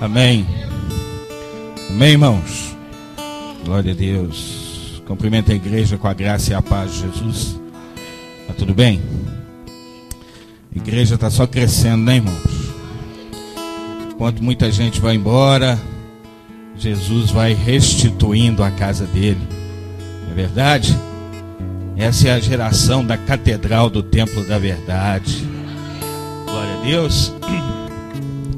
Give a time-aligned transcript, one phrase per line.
[0.00, 0.46] Amém.
[1.90, 2.76] Amém, irmãos.
[3.64, 5.02] Glória a Deus.
[5.06, 7.58] Cumprimento a igreja com a graça e a paz de Jesus.
[8.46, 9.00] Tá tudo bem?
[10.74, 12.42] A igreja está só crescendo, né, irmãos?
[14.10, 15.78] Enquanto muita gente vai embora,
[16.76, 19.40] Jesus vai restituindo a casa dele.
[20.24, 20.96] Não é verdade?
[21.96, 25.53] Essa é a geração da catedral do templo da verdade.
[26.84, 27.32] Deus.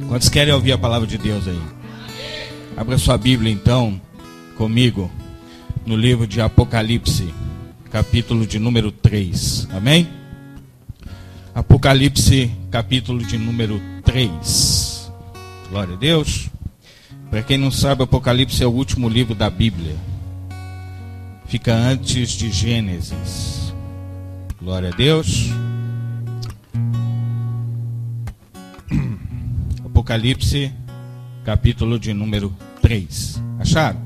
[0.09, 1.61] Quantos querem ouvir a palavra de Deus aí?
[2.77, 4.01] Abra sua Bíblia então
[4.57, 5.09] comigo
[5.87, 7.33] no livro de Apocalipse,
[7.89, 9.69] capítulo de número 3.
[9.73, 10.09] Amém?
[11.55, 15.13] Apocalipse, capítulo de número 3.
[15.71, 16.51] Glória a Deus.
[17.31, 19.95] Para quem não sabe, Apocalipse é o último livro da Bíblia.
[21.47, 23.73] Fica antes de Gênesis.
[24.61, 25.49] Glória a Deus.
[30.07, 30.73] Apocalipse,
[31.45, 33.43] capítulo de número 3.
[33.59, 34.01] Acharam?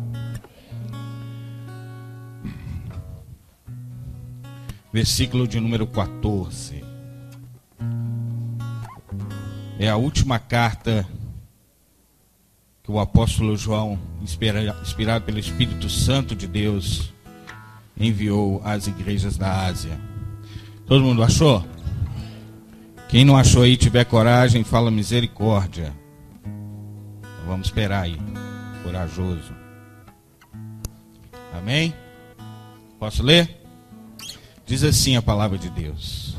[4.91, 6.83] Versículo de número 14.
[9.79, 11.07] É a última carta
[12.83, 17.13] que o apóstolo João, inspirado pelo Espírito Santo de Deus,
[17.95, 20.01] enviou às igrejas da Ásia.
[20.87, 21.63] Todo mundo achou?
[23.11, 25.93] Quem não achou aí, tiver coragem, fala misericórdia.
[26.45, 28.17] Então vamos esperar aí.
[28.85, 29.53] Corajoso.
[31.53, 31.93] Amém?
[33.01, 33.63] Posso ler?
[34.65, 36.37] Diz assim a palavra de Deus.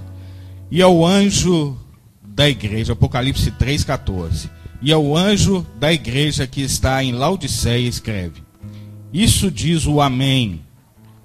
[0.72, 1.78] E ao anjo
[2.24, 4.50] da igreja, Apocalipse 3,14.
[4.82, 8.42] E ao anjo da igreja que está em Laodiceia, escreve:
[9.12, 10.62] Isso diz o Amém,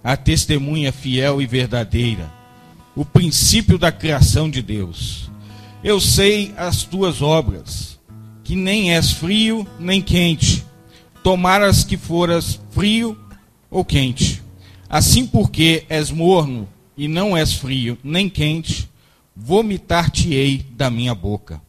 [0.03, 2.29] a testemunha fiel e verdadeira,
[2.97, 5.31] o princípio da criação de Deus.
[5.87, 7.97] Eu sei as tuas obras,
[8.43, 10.67] que nem és frio nem quente.
[11.23, 13.17] Tomaras que foras frio
[13.71, 14.43] ou quente.
[14.89, 18.91] Assim porque és morno e não és frio nem quente,
[19.37, 21.63] vomitar-te-ei da minha boca.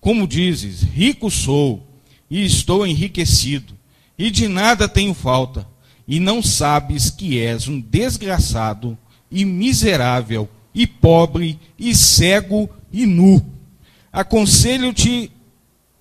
[0.00, 1.86] Como dizes, rico sou
[2.28, 3.74] e estou enriquecido,
[4.18, 5.68] e de nada tenho falta,
[6.08, 8.98] e não sabes que és um desgraçado
[9.30, 13.44] e miserável, e pobre, e cego, e nu.
[14.12, 15.30] Aconselho-te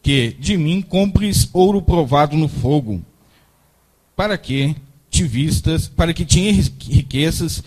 [0.01, 3.01] que de mim compres ouro provado no fogo,
[4.15, 4.75] para que
[5.09, 7.63] te vistas, para que tenhas riquezas,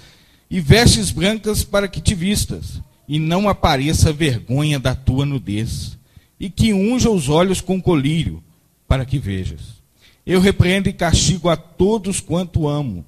[0.51, 5.97] e vestes brancas para que te vistas, e não apareça vergonha da tua nudez,
[6.39, 8.43] e que unja os olhos com colírio,
[8.87, 9.83] para que vejas.
[10.27, 13.05] Eu repreendo e castigo a todos quanto amo.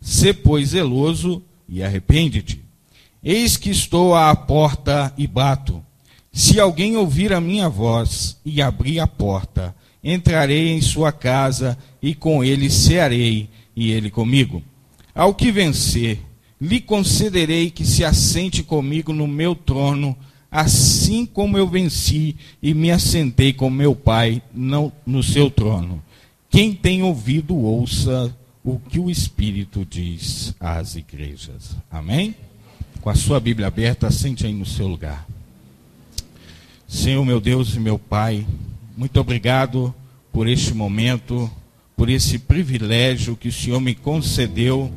[0.00, 2.60] Sê, pois, zeloso e arrepende-te.
[3.22, 5.82] Eis que estou à porta e bato.
[6.32, 12.14] Se alguém ouvir a minha voz e abrir a porta, entrarei em sua casa e
[12.14, 14.62] com ele cearei e ele comigo.
[15.14, 16.20] Ao que vencer,
[16.60, 20.16] lhe concederei que se assente comigo no meu trono,
[20.50, 26.02] assim como eu venci e me assentei com meu Pai no, no seu trono.
[26.48, 31.76] Quem tem ouvido, ouça o que o Espírito diz às igrejas.
[31.90, 32.34] Amém?
[33.00, 35.26] Com a sua Bíblia aberta, sente aí no seu lugar.
[36.86, 38.46] Senhor, meu Deus e meu Pai,
[38.96, 39.94] muito obrigado
[40.32, 41.50] por este momento,
[41.96, 44.92] por esse privilégio que o Senhor me concedeu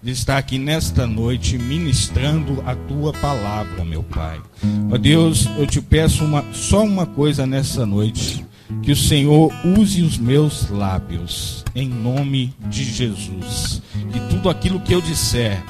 [0.00, 4.40] de estar aqui nesta noite ministrando a tua palavra, meu Pai.
[4.92, 8.46] Ó Deus, eu te peço uma, só uma coisa nessa noite:
[8.82, 13.82] que o Senhor use os meus lábios, em nome de Jesus.
[14.12, 15.60] Que tudo aquilo que eu disser,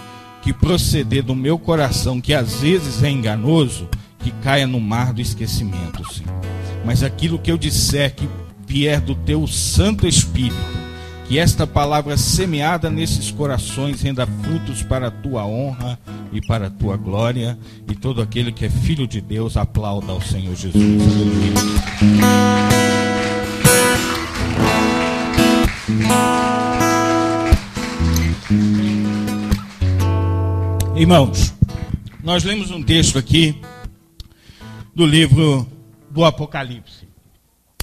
[0.49, 3.87] que proceder do meu coração, que às vezes é enganoso,
[4.19, 6.41] que caia no mar do esquecimento, Senhor.
[6.87, 8.27] Mas aquilo que eu disser, que
[8.67, 10.57] vier do teu Santo Espírito,
[11.27, 15.99] que esta palavra semeada nesses corações renda frutos para a tua honra
[16.33, 17.59] e para a tua glória.
[17.87, 20.83] E todo aquele que é filho de Deus aplauda ao Senhor Jesus.
[30.99, 31.55] Irmãos,
[32.25, 33.55] nós lemos um texto aqui
[34.93, 35.65] do livro
[36.11, 37.07] do Apocalipse.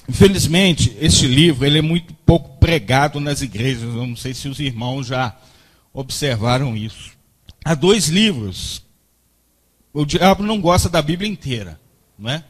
[0.06, 3.84] Infelizmente, este livro ele é muito pouco pregado nas igrejas.
[3.84, 5.34] Eu não sei se os irmãos já
[5.94, 7.12] observaram isso.
[7.64, 8.82] Há dois livros.
[9.94, 11.80] O diabo não gosta da Bíblia inteira,
[12.18, 12.44] não é?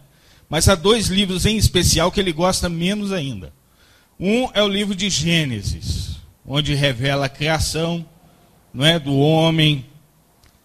[0.48, 3.52] Mas há dois livros em especial que ele gosta menos ainda.
[4.18, 8.04] Um é o livro de Gênesis, onde revela a criação,
[8.74, 9.84] não é, do homem,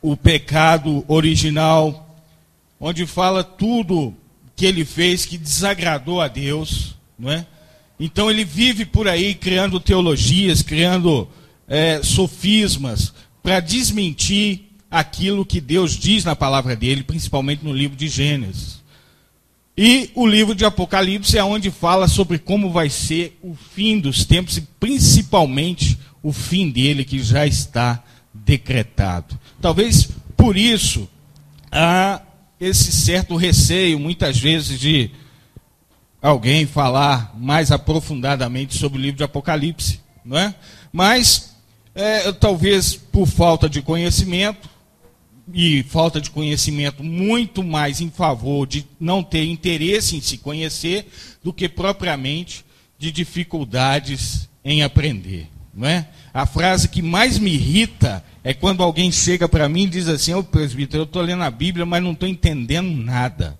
[0.02, 2.18] o pecado original,
[2.80, 4.16] onde fala tudo
[4.56, 7.46] que ele fez que desagradou a Deus, não é?
[8.00, 11.28] Então ele vive por aí criando teologias, criando
[11.68, 13.14] é, sofismas
[13.44, 18.82] para desmentir aquilo que Deus diz na palavra dele, principalmente no livro de Gênesis.
[19.78, 24.26] E o livro de Apocalipse é onde fala sobre como vai ser o fim dos
[24.26, 29.40] tempos e principalmente o fim dele que já está decretado.
[29.60, 31.08] Talvez por isso
[31.72, 32.22] há
[32.60, 35.10] esse certo receio, muitas vezes, de
[36.22, 40.54] alguém falar mais aprofundadamente sobre o livro de Apocalipse, não é?
[40.94, 41.56] Mas
[41.96, 44.70] é, talvez por falta de conhecimento
[45.54, 51.08] e falta de conhecimento muito mais em favor de não ter interesse em se conhecer
[51.44, 52.64] do que propriamente
[52.98, 56.08] de dificuldades em aprender, não é?
[56.34, 60.34] A frase que mais me irrita é quando alguém chega para mim e diz assim:
[60.34, 63.60] Ô presbítero, eu estou lendo a Bíblia, mas não estou entendendo nada.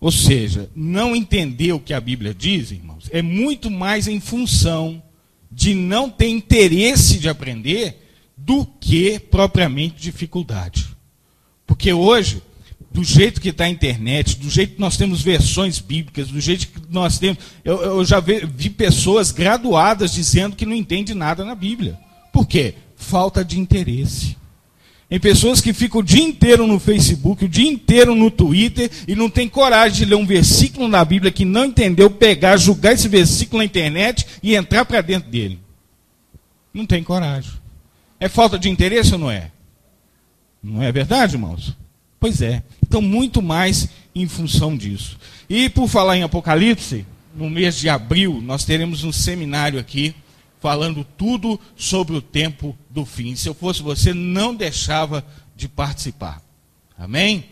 [0.00, 5.02] Ou seja, não entender o que a Bíblia diz, irmãos, é muito mais em função
[5.50, 8.02] de não ter interesse de aprender
[8.36, 10.86] do que propriamente dificuldade.
[11.66, 12.42] Porque hoje,
[12.92, 16.68] do jeito que está a internet, do jeito que nós temos versões bíblicas, do jeito
[16.68, 17.38] que nós temos.
[17.64, 21.98] Eu, eu já vi, vi pessoas graduadas dizendo que não entende nada na Bíblia.
[22.36, 22.74] Por quê?
[22.96, 24.36] Falta de interesse.
[25.10, 29.14] Em pessoas que ficam o dia inteiro no Facebook, o dia inteiro no Twitter e
[29.14, 33.08] não tem coragem de ler um versículo na Bíblia que não entendeu, pegar, julgar esse
[33.08, 35.58] versículo na internet e entrar para dentro dele.
[36.74, 37.52] Não tem coragem.
[38.20, 39.50] É falta de interesse ou não é?
[40.62, 41.74] Não é verdade, irmãos?
[42.20, 42.62] Pois é.
[42.86, 45.18] Então, muito mais em função disso.
[45.48, 50.14] E por falar em Apocalipse, no mês de abril, nós teremos um seminário aqui
[50.66, 53.36] falando tudo sobre o tempo do fim.
[53.36, 55.24] Se eu fosse você, não deixava
[55.54, 56.42] de participar.
[56.98, 57.44] Amém?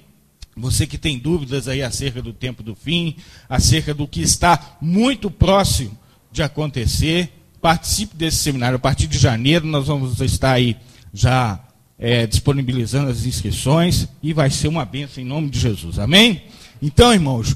[0.57, 3.15] Você que tem dúvidas aí acerca do tempo do fim,
[3.49, 5.97] acerca do que está muito próximo
[6.33, 7.33] de acontecer,
[7.63, 8.75] participe desse seminário.
[8.75, 10.77] A partir de janeiro, nós vamos estar aí
[11.13, 11.61] já
[11.97, 16.01] é, disponibilizando as inscrições e vai ser uma bênção em nome de Jesus.
[16.01, 16.43] Amém?
[16.83, 17.55] Então, irmãos,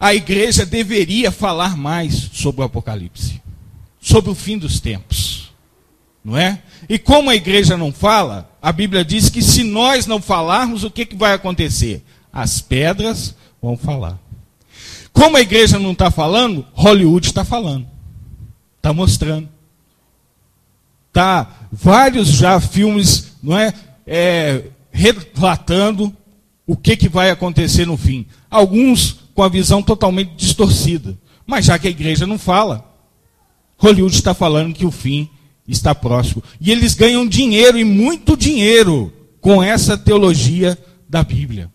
[0.00, 3.43] a igreja deveria falar mais sobre o Apocalipse
[4.04, 5.50] sobre o fim dos tempos.
[6.22, 6.62] Não é?
[6.88, 10.90] E como a igreja não fala, a Bíblia diz que se nós não falarmos, o
[10.90, 12.04] que, que vai acontecer?
[12.30, 14.18] As pedras vão falar.
[15.10, 17.86] Como a igreja não está falando, Hollywood está falando.
[18.76, 19.48] Está mostrando.
[21.10, 23.72] Tá vários já filmes, não é,
[24.06, 26.14] é relatando
[26.66, 28.26] o que, que vai acontecer no fim.
[28.50, 31.16] Alguns com a visão totalmente distorcida.
[31.46, 32.93] Mas já que a igreja não fala,
[33.84, 35.28] Hollywood está falando que o fim
[35.68, 36.42] está próximo.
[36.58, 41.70] E eles ganham dinheiro, e muito dinheiro, com essa teologia da Bíblia,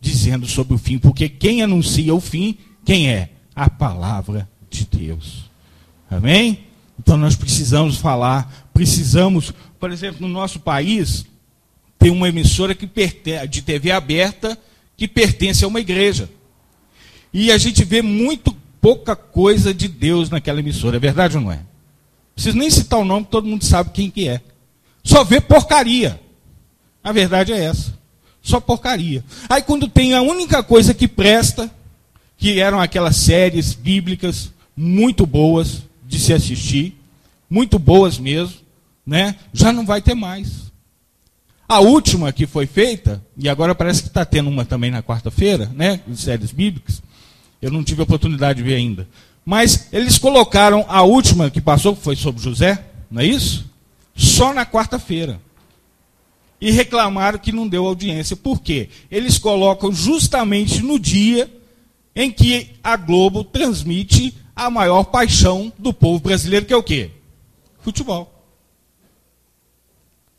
[0.00, 0.96] dizendo sobre o fim.
[0.96, 3.28] Porque quem anuncia o fim, quem é?
[3.54, 5.50] A palavra de Deus.
[6.10, 6.60] Amém?
[6.98, 11.26] Então nós precisamos falar, precisamos, por exemplo, no nosso país,
[11.98, 12.88] tem uma emissora que
[13.50, 14.58] de TV aberta
[14.96, 16.30] que pertence a uma igreja.
[17.34, 20.96] E a gente vê muito pouca coisa de Deus naquela emissora.
[20.96, 21.60] É verdade ou não é?
[22.34, 24.40] Preciso nem citar o nome, todo mundo sabe quem que é.
[25.04, 26.20] Só vê porcaria.
[27.02, 27.98] A verdade é essa.
[28.42, 29.24] Só porcaria.
[29.48, 31.70] Aí quando tem a única coisa que presta,
[32.36, 36.98] que eram aquelas séries bíblicas muito boas de se assistir,
[37.48, 38.56] muito boas mesmo,
[39.04, 39.36] né?
[39.52, 40.70] Já não vai ter mais.
[41.68, 45.70] A última que foi feita, e agora parece que está tendo uma também na quarta-feira,
[45.74, 46.00] né?
[46.06, 47.02] De séries bíblicas,
[47.60, 49.06] eu não tive a oportunidade de ver ainda.
[49.44, 53.68] Mas eles colocaram a última que passou, que foi sobre José, não é isso?
[54.14, 55.40] Só na quarta-feira.
[56.60, 58.36] E reclamaram que não deu audiência.
[58.36, 58.88] Por quê?
[59.10, 61.50] Eles colocam justamente no dia
[62.14, 67.10] em que a Globo transmite a maior paixão do povo brasileiro, que é o quê?
[67.80, 68.30] Futebol.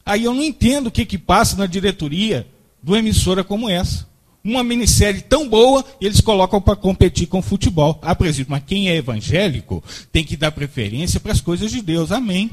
[0.06, 2.48] Aí eu não entendo o que, que passa na diretoria
[2.84, 4.11] de uma emissora como essa
[4.44, 8.00] uma minissérie tão boa e eles colocam para competir com o futebol.
[8.02, 12.12] Ah, presídio, mas quem é evangélico tem que dar preferência para as coisas de Deus.
[12.12, 12.50] Amém.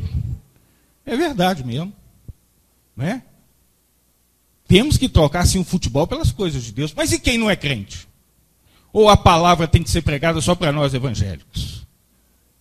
[1.06, 1.92] É verdade mesmo.
[2.96, 3.22] Né?
[4.66, 6.92] Temos que trocar sim o futebol pelas coisas de Deus.
[6.94, 8.06] Mas e quem não é crente?
[8.92, 11.86] Ou a palavra tem que ser pregada só para nós evangélicos?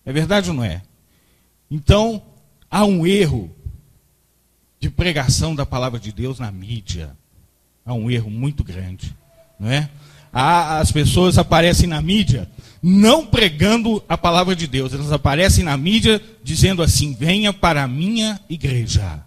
[0.06, 0.82] É verdade ou não é?
[1.70, 2.22] Então,
[2.70, 3.54] há um erro
[4.80, 7.14] de pregação da palavra de Deus na mídia.
[7.88, 9.16] Há um erro muito grande.
[9.58, 9.88] Não é?
[10.30, 12.48] as pessoas aparecem na mídia
[12.82, 17.88] não pregando a palavra de Deus, elas aparecem na mídia dizendo assim: venha para a
[17.88, 19.20] minha igreja.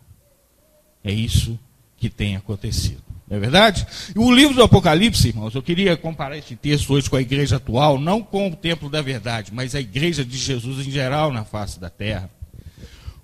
[1.03, 1.59] É isso
[1.97, 3.01] que tem acontecido.
[3.29, 3.85] Não é verdade?
[4.15, 7.57] E o livro do Apocalipse, irmãos, eu queria comparar esse texto hoje com a igreja
[7.57, 11.43] atual, não com o templo da verdade, mas a igreja de Jesus em geral na
[11.43, 12.29] face da terra.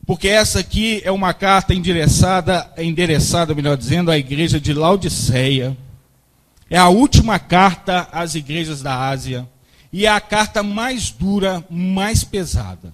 [0.08, 5.76] Porque essa aqui é uma carta endereçada, endereçada, melhor dizendo, à igreja de Laodiceia.
[6.70, 9.46] É a última carta às igrejas da Ásia
[9.92, 12.94] e é a carta mais dura, mais pesada.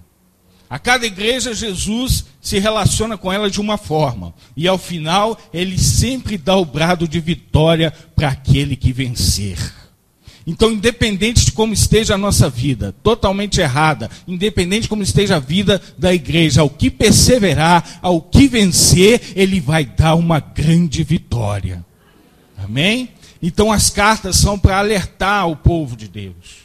[0.68, 4.34] A cada igreja, Jesus se relaciona com ela de uma forma.
[4.56, 9.56] E ao final, ele sempre dá o brado de vitória para aquele que vencer.
[10.46, 15.40] Então, independente de como esteja a nossa vida, totalmente errada, independente de como esteja a
[15.40, 21.84] vida da igreja, ao que perseverar, ao que vencer, ele vai dar uma grande vitória.
[22.58, 23.10] Amém?
[23.40, 26.64] Então, as cartas são para alertar o povo de Deus.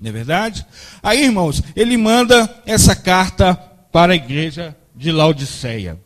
[0.00, 0.66] Não é verdade?
[1.02, 3.54] Aí, irmãos, ele manda essa carta
[3.92, 5.98] para a igreja de Laodiceia.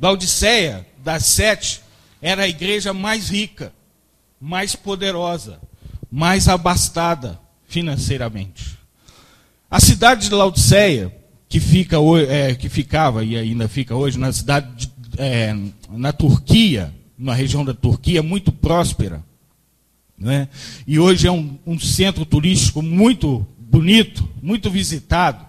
[0.00, 1.80] Laodiceia, das sete,
[2.20, 3.72] era a igreja mais rica,
[4.40, 5.60] mais poderosa,
[6.10, 8.78] mais abastada financeiramente.
[9.70, 11.14] A cidade de Laodiceia,
[11.48, 11.96] que, fica,
[12.28, 15.56] é, que ficava e ainda fica hoje na cidade de, é,
[15.90, 19.22] na Turquia, na região da Turquia, muito próspera,
[20.18, 20.48] né?
[20.86, 25.46] E hoje é um, um centro turístico muito bonito, muito visitado.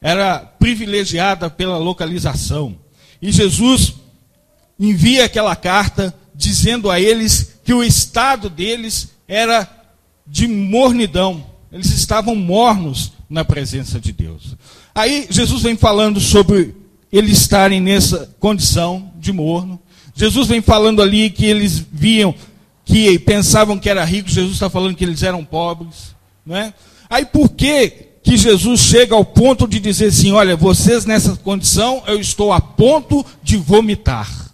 [0.00, 2.76] Era privilegiada pela localização.
[3.20, 3.94] E Jesus
[4.78, 9.81] envia aquela carta dizendo a eles que o estado deles era
[10.26, 11.44] de mornidão.
[11.70, 14.56] Eles estavam mornos na presença de Deus.
[14.94, 16.74] Aí Jesus vem falando sobre
[17.10, 19.80] eles estarem nessa condição de morno.
[20.14, 22.34] Jesus vem falando ali que eles viam
[22.84, 26.14] que pensavam que era rico, Jesus está falando que eles eram pobres.
[26.44, 26.74] Não é?
[27.08, 27.90] Aí por que,
[28.22, 32.60] que Jesus chega ao ponto de dizer assim: olha, vocês nessa condição, eu estou a
[32.60, 34.50] ponto de vomitar?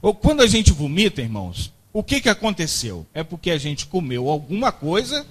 [0.00, 3.06] Ou quando a gente vomita, irmãos, o que, que aconteceu?
[3.14, 5.26] É porque a gente comeu alguma coisa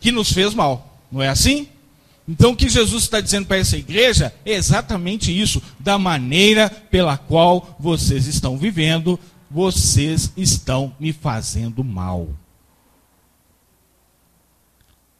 [0.00, 1.00] que nos fez mal.
[1.10, 1.68] Não é assim?
[2.26, 7.16] Então o que Jesus está dizendo para essa igreja é exatamente isso, da maneira pela
[7.16, 9.18] qual vocês estão vivendo,
[9.50, 12.28] vocês estão me fazendo mal.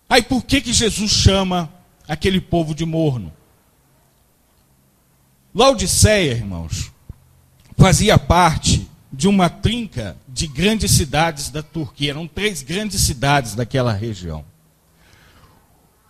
[0.08, 1.72] Aí por que, que Jesus chama
[2.06, 3.32] aquele povo de morno?
[5.54, 6.90] Laodiceia, irmãos,
[7.76, 12.10] fazia parte de uma trinca de grandes cidades da Turquia.
[12.10, 14.44] Eram três grandes cidades daquela região.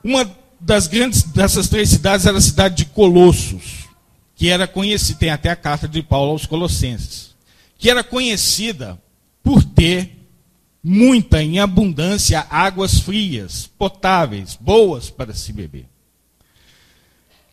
[0.03, 3.89] Uma das grandes dessas três cidades era a cidade de Colossos,
[4.35, 7.29] que era conhecida, tem até a carta de Paulo aos Colossenses
[7.79, 9.01] que era conhecida
[9.43, 10.17] por ter
[10.83, 15.87] muita, em abundância, águas frias, potáveis, boas para se beber.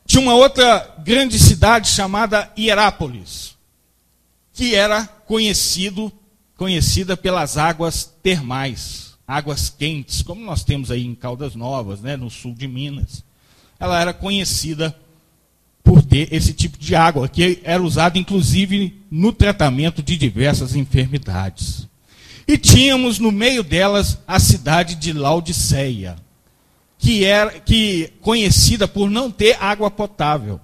[0.06, 3.55] Tinha uma outra grande cidade chamada Hierápolis,
[4.56, 6.12] que era conhecido,
[6.56, 12.30] conhecida pelas águas termais, águas quentes, como nós temos aí em Caldas Novas, né, no
[12.30, 13.24] sul de Minas.
[13.78, 14.98] Ela era conhecida
[15.84, 21.88] por ter esse tipo de água, que era usado inclusive no tratamento de diversas enfermidades.
[22.48, 26.16] E tínhamos no meio delas a cidade de Laodiceia,
[26.98, 30.62] que era que conhecida por não ter água potável.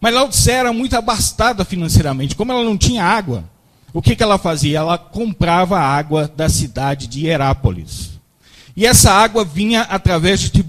[0.00, 2.36] Mas Laodiceia era muito abastada financeiramente.
[2.36, 3.44] Como ela não tinha água,
[3.92, 4.78] o que, que ela fazia?
[4.78, 8.18] Ela comprava água da cidade de Herápolis.
[8.76, 10.64] E essa água vinha através de,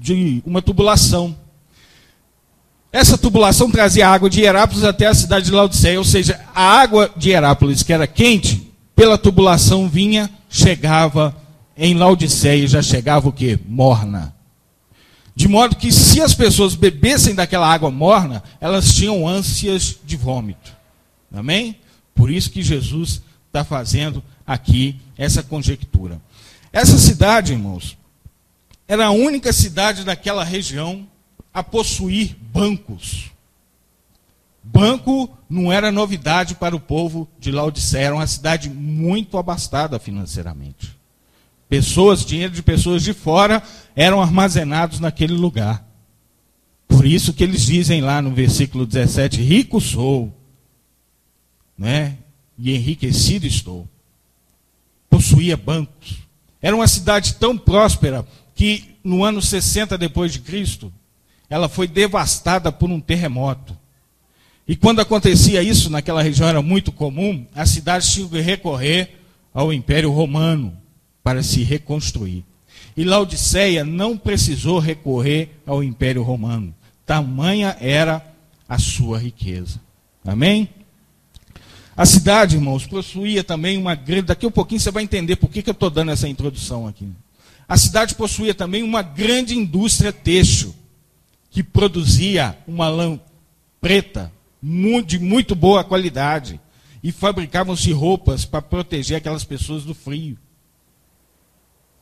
[0.00, 1.36] de uma tubulação.
[2.92, 7.10] Essa tubulação trazia água de Herápolis até a cidade de Laodiceia, ou seja, a água
[7.16, 11.34] de Herápolis, que era quente, pela tubulação vinha, chegava
[11.76, 13.58] em Laodiceia, já chegava o que?
[13.66, 14.34] Morna.
[15.34, 20.72] De modo que se as pessoas bebessem daquela água morna, elas tinham ânsias de vômito.
[21.32, 21.76] Amém?
[22.14, 26.20] Por isso que Jesus está fazendo aqui essa conjectura.
[26.72, 27.96] Essa cidade, irmãos,
[28.86, 31.06] era a única cidade daquela região
[31.52, 33.30] a possuir bancos.
[34.62, 40.96] Banco não era novidade para o povo de Laodiceia, era uma cidade muito abastada financeiramente.
[41.72, 43.62] Pessoas, dinheiro de pessoas de fora
[43.96, 45.82] eram armazenados naquele lugar.
[46.86, 50.30] Por isso que eles dizem lá no versículo 17: Rico sou,
[51.78, 52.18] né?
[52.58, 53.88] e enriquecido estou.
[55.08, 56.18] Possuía bancos.
[56.60, 60.92] Era uma cidade tão próspera que no ano 60 depois de Cristo,
[61.48, 63.74] ela foi devastada por um terremoto.
[64.68, 69.22] E quando acontecia isso naquela região era muito comum, as cidades tinham que recorrer
[69.54, 70.81] ao Império Romano
[71.22, 72.44] para se reconstruir.
[72.96, 76.74] E Laodiceia não precisou recorrer ao Império Romano.
[77.06, 78.24] Tamanha era
[78.68, 79.80] a sua riqueza.
[80.24, 80.68] Amém?
[81.96, 84.28] A cidade, irmãos, possuía também uma grande.
[84.28, 86.86] Daqui a um pouquinho você vai entender por que, que eu estou dando essa introdução
[86.86, 87.08] aqui.
[87.68, 90.74] A cidade possuía também uma grande indústria têxtil,
[91.50, 93.20] que produzia uma lã
[93.80, 94.32] preta
[95.06, 96.60] de muito boa qualidade.
[97.02, 100.38] E fabricavam-se roupas para proteger aquelas pessoas do frio.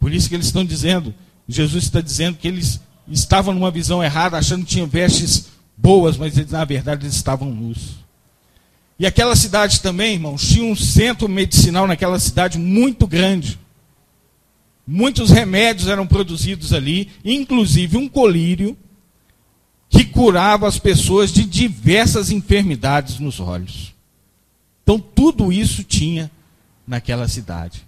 [0.00, 1.14] Por isso que eles estão dizendo,
[1.46, 6.36] Jesus está dizendo que eles estavam numa visão errada, achando que tinham vestes boas, mas
[6.38, 8.00] eles, na verdade eles estavam nus.
[8.98, 13.58] E aquela cidade também, irmãos, tinha um centro medicinal naquela cidade muito grande.
[14.86, 18.76] Muitos remédios eram produzidos ali, inclusive um colírio
[19.88, 23.94] que curava as pessoas de diversas enfermidades nos olhos.
[24.82, 26.30] Então, tudo isso tinha
[26.86, 27.86] naquela cidade.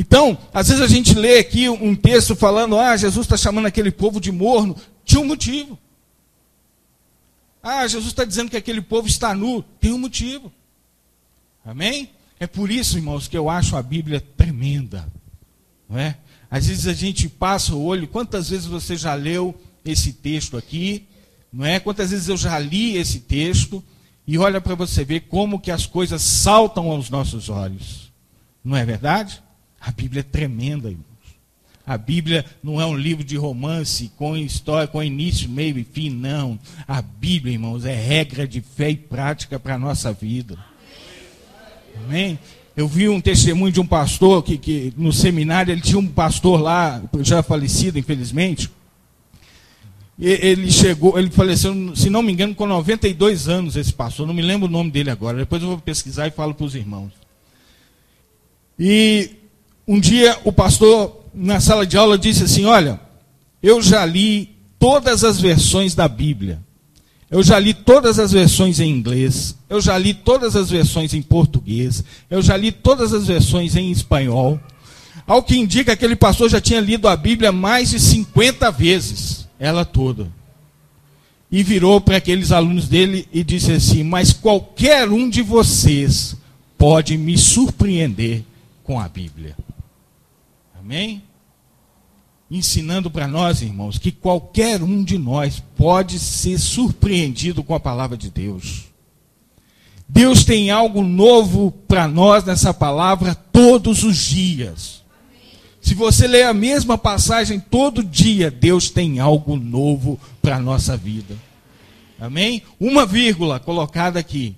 [0.00, 3.90] Então, às vezes a gente lê aqui um texto falando, ah, Jesus está chamando aquele
[3.90, 4.76] povo de morno.
[5.04, 5.76] Tinha um motivo.
[7.60, 9.60] Ah, Jesus está dizendo que aquele povo está nu.
[9.80, 10.52] Tem um motivo.
[11.64, 12.10] Amém?
[12.38, 15.04] É por isso, irmãos, que eu acho a Bíblia tremenda.
[15.88, 16.16] Não é?
[16.48, 19.52] Às vezes a gente passa o olho, quantas vezes você já leu
[19.84, 21.08] esse texto aqui?
[21.52, 21.80] Não é?
[21.80, 23.82] Quantas vezes eu já li esse texto?
[24.24, 28.12] E olha para você ver como que as coisas saltam aos nossos olhos.
[28.62, 29.42] Não é verdade?
[29.80, 31.06] A Bíblia é tremenda, irmãos.
[31.86, 36.10] A Bíblia não é um livro de romance com história, com início, meio e fim,
[36.10, 36.58] não.
[36.86, 40.58] A Bíblia, irmãos, é regra de fé e prática para a nossa vida.
[42.04, 42.38] Amém?
[42.76, 46.60] Eu vi um testemunho de um pastor que, que no seminário ele tinha um pastor
[46.60, 48.70] lá, já falecido, infelizmente.
[50.20, 54.26] Ele chegou, ele faleceu, se não me engano, com 92 anos, esse pastor.
[54.26, 55.38] Não me lembro o nome dele agora.
[55.38, 57.12] Depois eu vou pesquisar e falo para os irmãos.
[58.78, 59.30] E
[59.88, 63.00] um dia o pastor, na sala de aula, disse assim: Olha,
[63.62, 66.60] eu já li todas as versões da Bíblia.
[67.30, 69.56] Eu já li todas as versões em inglês.
[69.68, 72.04] Eu já li todas as versões em português.
[72.30, 74.60] Eu já li todas as versões em espanhol.
[75.26, 79.84] Ao que indica, aquele pastor já tinha lido a Bíblia mais de 50 vezes, ela
[79.84, 80.30] toda.
[81.50, 86.36] E virou para aqueles alunos dele e disse assim: Mas qualquer um de vocês
[86.76, 88.44] pode me surpreender
[88.84, 89.54] com a Bíblia.
[90.88, 91.22] Amém?
[92.50, 98.16] Ensinando para nós, irmãos, que qualquer um de nós pode ser surpreendido com a palavra
[98.16, 98.84] de Deus.
[100.08, 105.02] Deus tem algo novo para nós nessa palavra todos os dias.
[105.78, 110.96] Se você ler a mesma passagem todo dia, Deus tem algo novo para a nossa
[110.96, 111.36] vida.
[112.18, 112.62] Amém?
[112.80, 114.56] Uma vírgula colocada aqui.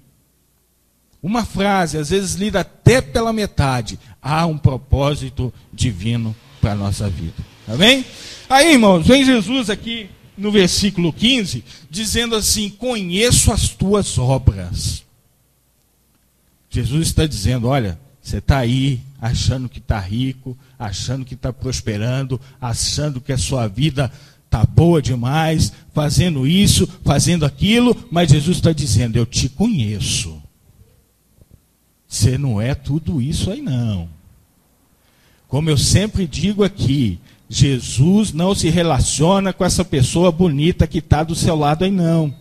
[1.23, 7.09] Uma frase, às vezes lida até pela metade, há um propósito divino para a nossa
[7.09, 7.35] vida.
[7.69, 8.05] Amém?
[8.49, 15.05] Aí, irmãos, vem Jesus aqui no versículo 15, dizendo assim: Conheço as tuas obras.
[16.71, 22.41] Jesus está dizendo: Olha, você está aí achando que está rico, achando que está prosperando,
[22.61, 24.11] achando que a sua vida
[24.47, 30.43] está boa demais, fazendo isso, fazendo aquilo, mas Jesus está dizendo: Eu te conheço.
[32.11, 34.09] Você não é tudo isso aí, não.
[35.47, 41.23] Como eu sempre digo aqui, Jesus não se relaciona com essa pessoa bonita que está
[41.23, 42.35] do seu lado aí, não.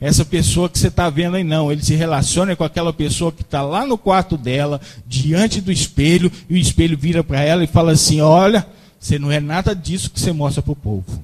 [0.00, 1.70] Essa pessoa que você está vendo aí, não.
[1.70, 6.32] Ele se relaciona com aquela pessoa que está lá no quarto dela, diante do espelho,
[6.48, 8.66] e o espelho vira para ela e fala assim: Olha,
[8.98, 11.22] você não é nada disso que você mostra para o povo.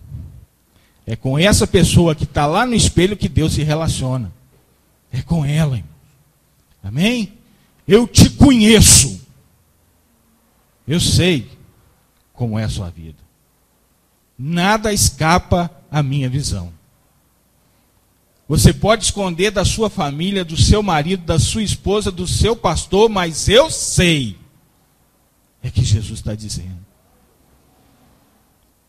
[1.07, 4.31] É com essa pessoa que está lá no espelho que Deus se relaciona.
[5.11, 5.79] É com ela.
[5.79, 5.97] Irmão.
[6.85, 7.36] Amém?
[7.87, 9.21] Eu te conheço.
[10.87, 11.51] Eu sei
[12.33, 13.19] como é a sua vida.
[14.39, 16.73] Nada escapa à minha visão.
[18.49, 23.09] Você pode esconder da sua família, do seu marido, da sua esposa, do seu pastor,
[23.09, 24.37] mas eu sei.
[25.63, 26.87] É que Jesus está dizendo.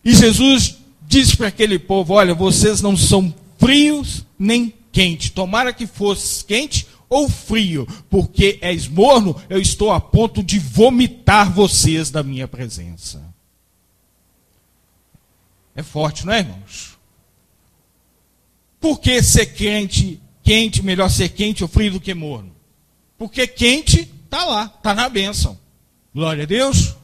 [0.05, 5.31] E Jesus diz para aquele povo: Olha, vocês não são frios nem quentes.
[5.31, 11.52] Tomara que fosse quente ou frio, porque és morno, eu estou a ponto de vomitar
[11.52, 13.24] vocês da minha presença.
[15.76, 16.98] É forte, não é, irmãos?
[18.80, 22.52] Por que ser quente, quente, melhor ser quente ou frio do que morno?
[23.17, 25.58] Porque quente está lá, está na bênção.
[26.13, 26.96] Glória a Deus.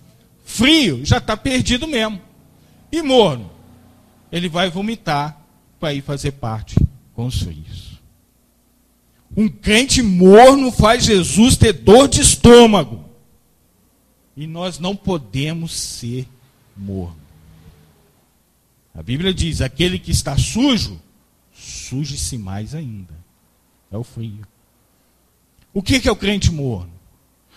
[0.43, 2.21] Frio já está perdido mesmo.
[2.91, 3.49] E morno,
[4.31, 5.39] ele vai vomitar
[5.79, 6.75] para ir fazer parte
[7.13, 7.92] com os frios.
[9.35, 13.03] Um crente morno faz Jesus ter dor de estômago.
[14.35, 16.27] E nós não podemos ser
[16.75, 17.21] morno.
[18.93, 20.99] A Bíblia diz: aquele que está sujo,
[21.53, 23.13] suje-se mais ainda.
[23.91, 24.41] É o frio.
[25.73, 26.91] O que é o crente morno?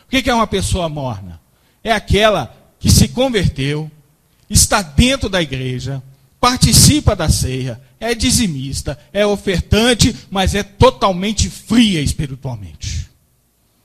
[0.07, 1.41] O que é uma pessoa morna?
[1.85, 3.91] É aquela que se converteu,
[4.49, 6.03] está dentro da igreja,
[6.41, 13.09] participa da ceia, é dizimista, é ofertante, mas é totalmente fria espiritualmente.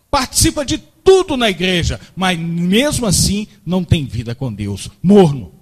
[0.09, 5.53] Participa de tudo na igreja, mas mesmo assim não tem vida com Deus, morno.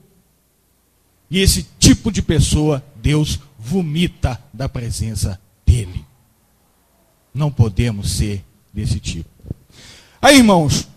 [1.30, 6.04] E esse tipo de pessoa, Deus vomita da presença dele.
[7.34, 9.30] Não podemos ser desse tipo.
[10.22, 10.88] Aí, irmãos,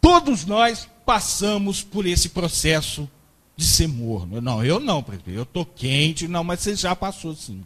[0.00, 3.08] todos nós passamos por esse processo
[3.56, 4.40] de ser morno.
[4.40, 7.64] Não, eu não, eu estou quente, não, mas você já passou sim.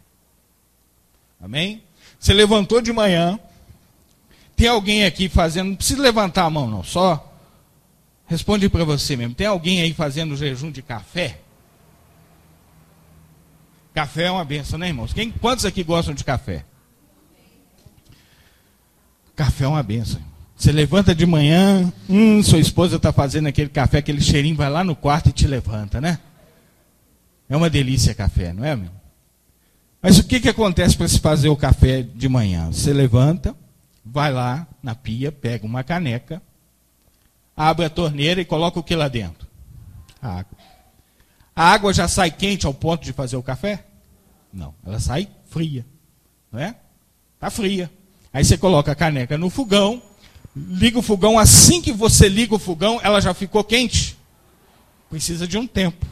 [1.41, 1.83] Amém?
[2.19, 3.39] Você levantou de manhã,
[4.55, 7.25] tem alguém aqui fazendo, não precisa levantar a mão não, só
[8.27, 9.33] responde para você mesmo.
[9.33, 11.39] Tem alguém aí fazendo jejum de café?
[13.93, 15.13] Café é uma benção, né, irmãos?
[15.13, 16.63] Quem, quantos aqui gostam de café?
[19.35, 20.28] Café é uma benção.
[20.59, 24.83] Você levanta de manhã, hum, sua esposa está fazendo aquele café, aquele cheirinho vai lá
[24.83, 26.19] no quarto e te levanta, né?
[27.47, 28.91] É uma delícia café, não é, meu?
[30.01, 32.69] Mas o que, que acontece para se fazer o café de manhã?
[32.73, 33.55] Você levanta,
[34.03, 36.41] vai lá na pia, pega uma caneca,
[37.55, 39.47] abre a torneira e coloca o que lá dentro?
[40.21, 40.57] A água.
[41.55, 43.85] A água já sai quente ao ponto de fazer o café?
[44.51, 45.85] Não, ela sai fria,
[46.51, 46.75] não é?
[47.35, 47.89] Está fria.
[48.33, 50.01] Aí você coloca a caneca no fogão,
[50.67, 54.17] liga o fogão, assim que você liga o fogão, ela já ficou quente.
[55.09, 56.05] Precisa de um tempo,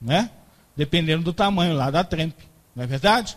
[0.00, 0.30] né?
[0.76, 3.36] Dependendo do tamanho lá da trempe, não é verdade?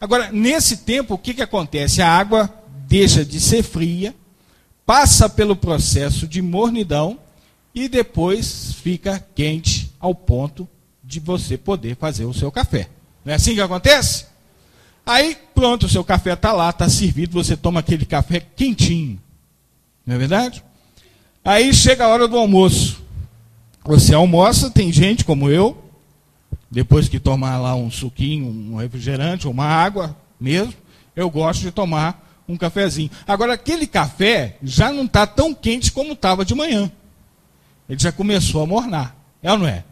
[0.00, 2.02] Agora, nesse tempo, o que, que acontece?
[2.02, 2.52] A água
[2.88, 4.14] deixa de ser fria,
[4.84, 7.18] passa pelo processo de mornidão
[7.74, 10.68] e depois fica quente ao ponto
[11.02, 12.88] de você poder fazer o seu café.
[13.24, 14.26] Não é assim que acontece?
[15.04, 19.20] Aí, pronto, o seu café está lá, está servido, você toma aquele café quentinho.
[20.06, 20.64] Não é verdade?
[21.44, 23.02] Aí chega a hora do almoço.
[23.84, 25.82] Você almoça, tem gente como eu,
[26.70, 30.74] depois que tomar lá um suquinho, um refrigerante, uma água mesmo,
[31.14, 33.10] eu gosto de tomar um cafezinho.
[33.26, 36.90] Agora, aquele café já não está tão quente como estava de manhã.
[37.88, 39.16] Ele já começou a mornar.
[39.42, 39.84] É ou não é?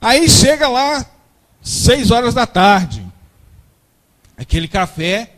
[0.00, 1.04] Aí chega lá,
[1.60, 3.04] seis horas da tarde.
[4.36, 5.34] Aquele café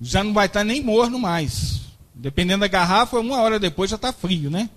[0.00, 1.87] já não vai estar tá nem morno mais.
[2.18, 4.68] Dependendo da garrafa, uma hora depois já está frio, né?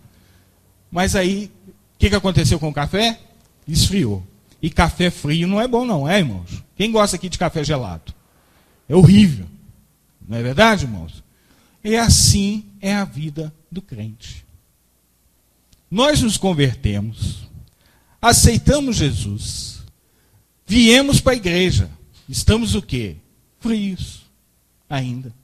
[0.91, 3.19] Mas aí, o que, que aconteceu com o café?
[3.67, 4.23] Esfriou.
[4.61, 6.63] E café frio não é bom, não, é, irmãos?
[6.75, 8.13] Quem gosta aqui de café gelado?
[8.87, 9.47] É horrível.
[10.27, 11.23] Não é verdade, irmãos?
[11.83, 14.45] E assim é a vida do crente.
[15.89, 17.49] Nós nos convertemos,
[18.21, 19.81] aceitamos Jesus,
[20.65, 21.89] viemos para a igreja,
[22.29, 23.15] estamos o quê?
[23.59, 24.21] Frios
[24.87, 25.40] ainda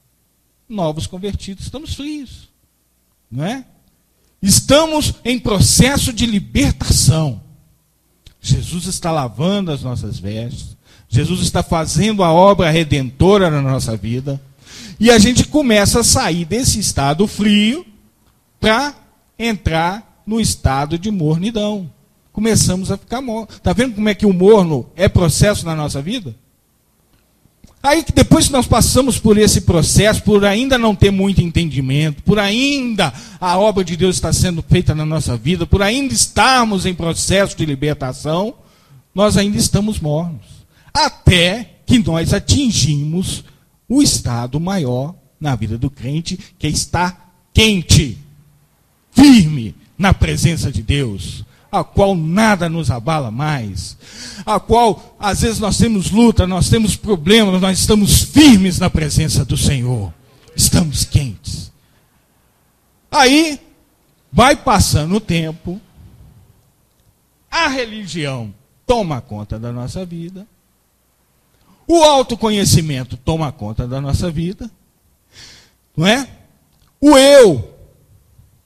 [0.68, 1.64] novos convertidos.
[1.64, 2.48] Estamos frios.
[3.30, 3.64] Não é?
[4.40, 7.40] Estamos em processo de libertação.
[8.40, 10.76] Jesus está lavando as nossas vestes.
[11.08, 14.40] Jesus está fazendo a obra redentora na nossa vida.
[15.00, 17.86] E a gente começa a sair desse estado frio
[18.60, 18.94] para
[19.38, 21.90] entrar no estado de mornidão.
[22.32, 23.48] Começamos a ficar morno.
[23.50, 26.34] Está vendo como é que o morno é processo na nossa vida?
[27.82, 32.22] Aí que depois que nós passamos por esse processo, por ainda não ter muito entendimento,
[32.22, 36.86] por ainda a obra de Deus está sendo feita na nossa vida, por ainda estarmos
[36.86, 38.54] em processo de libertação,
[39.14, 40.44] nós ainda estamos mornos.
[40.92, 43.44] Até que nós atingimos
[43.88, 48.18] o estado maior na vida do crente, que é estar quente,
[49.12, 53.96] firme na presença de Deus, a qual nada nos abala mais,
[54.44, 59.44] a qual às vezes nós temos luta, nós temos problemas, nós estamos firmes na presença
[59.44, 60.12] do Senhor,
[60.56, 61.70] estamos quentes.
[63.10, 63.60] Aí
[64.32, 65.80] vai passando o tempo,
[67.50, 68.52] a religião
[68.86, 70.46] toma conta da nossa vida,
[71.86, 74.70] o autoconhecimento toma conta da nossa vida,
[75.96, 76.28] não é?
[77.00, 77.74] O eu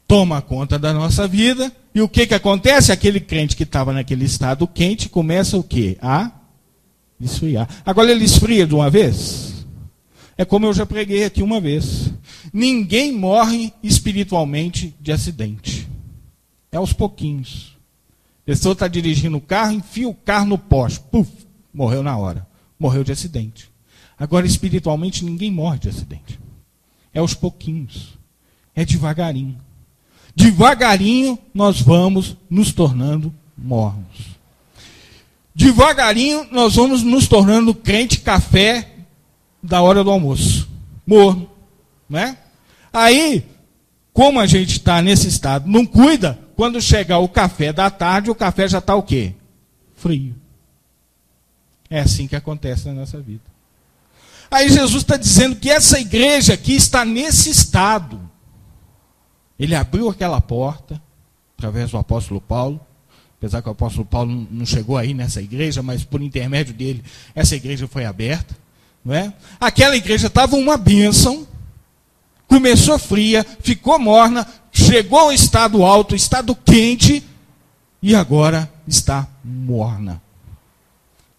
[0.07, 2.91] toma conta da nossa vida e o que, que acontece?
[2.91, 5.99] Aquele crente que estava naquele estado quente começa o quê?
[6.01, 6.33] A
[7.21, 7.69] esfriar.
[7.85, 9.67] Agora ele esfria de uma vez?
[10.37, 12.11] É como eu já preguei aqui uma vez.
[12.53, 15.89] Ninguém morre espiritualmente de acidente.
[16.71, 17.77] É aos pouquinhos.
[18.43, 21.01] A pessoa está dirigindo o carro, enfia o carro no poste.
[21.11, 21.31] Puf,
[21.73, 22.47] morreu na hora.
[22.79, 23.71] Morreu de acidente.
[24.19, 26.41] Agora, espiritualmente, ninguém morre de acidente.
[27.13, 28.19] É aos pouquinhos.
[28.75, 29.59] É devagarinho
[30.35, 34.33] devagarinho nós vamos nos tornando mornos.
[35.55, 38.89] Devagarinho nós vamos nos tornando crente café
[39.63, 40.69] da hora do almoço.
[41.07, 41.51] Morno,
[42.09, 42.37] né?
[42.93, 43.45] Aí,
[44.13, 48.35] como a gente está nesse estado, não cuida, quando chegar o café da tarde, o
[48.35, 49.35] café já está o quê?
[49.97, 50.35] Frio.
[51.89, 53.43] É assim que acontece na nossa vida.
[54.51, 58.21] Aí Jesus está dizendo que essa igreja aqui está nesse estado.
[59.59, 61.01] Ele abriu aquela porta,
[61.57, 62.81] através do apóstolo Paulo,
[63.39, 67.03] apesar que o apóstolo Paulo não chegou aí nessa igreja, mas por intermédio dele,
[67.35, 68.57] essa igreja foi aberta.
[69.05, 69.33] Não é?
[69.61, 71.47] Aquela igreja estava uma bênção,
[72.47, 77.25] começou fria, ficou morna, chegou ao estado alto, estado quente,
[78.01, 80.23] e agora está morna.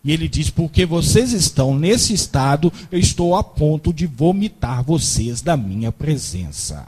[0.03, 5.41] E ele diz: Porque vocês estão nesse estado, eu estou a ponto de vomitar vocês
[5.41, 6.85] da minha presença.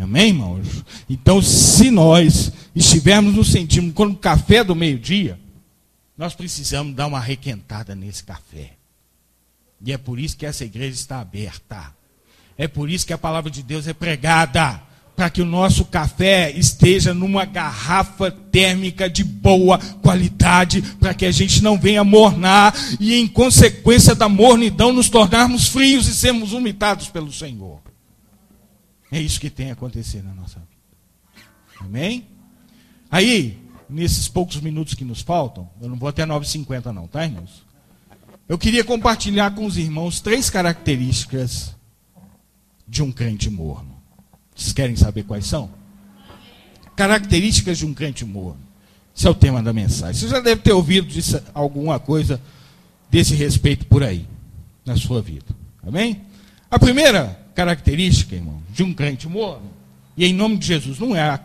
[0.00, 0.84] Amém, irmãos?
[1.08, 5.38] Então, se nós estivermos nos sentindo como café do meio-dia,
[6.16, 8.72] nós precisamos dar uma requentada nesse café.
[9.84, 11.94] E é por isso que essa igreja está aberta.
[12.56, 14.82] É por isso que a palavra de Deus é pregada
[15.16, 21.30] para que o nosso café esteja numa garrafa térmica de boa qualidade, para que a
[21.30, 27.08] gente não venha mornar e, em consequência da mornidão, nos tornarmos frios e sermos umitados
[27.08, 27.89] pelo Senhor.
[29.10, 31.44] É isso que tem acontecido na nossa vida.
[31.80, 32.26] Amém?
[33.10, 37.64] Aí, nesses poucos minutos que nos faltam, eu não vou até 9h50 não, tá, irmãos?
[38.48, 41.74] Eu queria compartilhar com os irmãos três características
[42.86, 43.96] de um crente morno.
[44.54, 45.70] Vocês querem saber quais são?
[46.96, 48.60] Características de um crente morno.
[49.16, 50.14] Esse é o tema da mensagem.
[50.20, 52.40] Você já deve ter ouvido disso, alguma coisa
[53.10, 54.26] desse respeito por aí,
[54.84, 55.46] na sua vida.
[55.86, 56.22] Amém?
[56.70, 59.70] A primeira característica, irmão, de um crente morno,
[60.16, 61.38] e em nome de Jesus, não é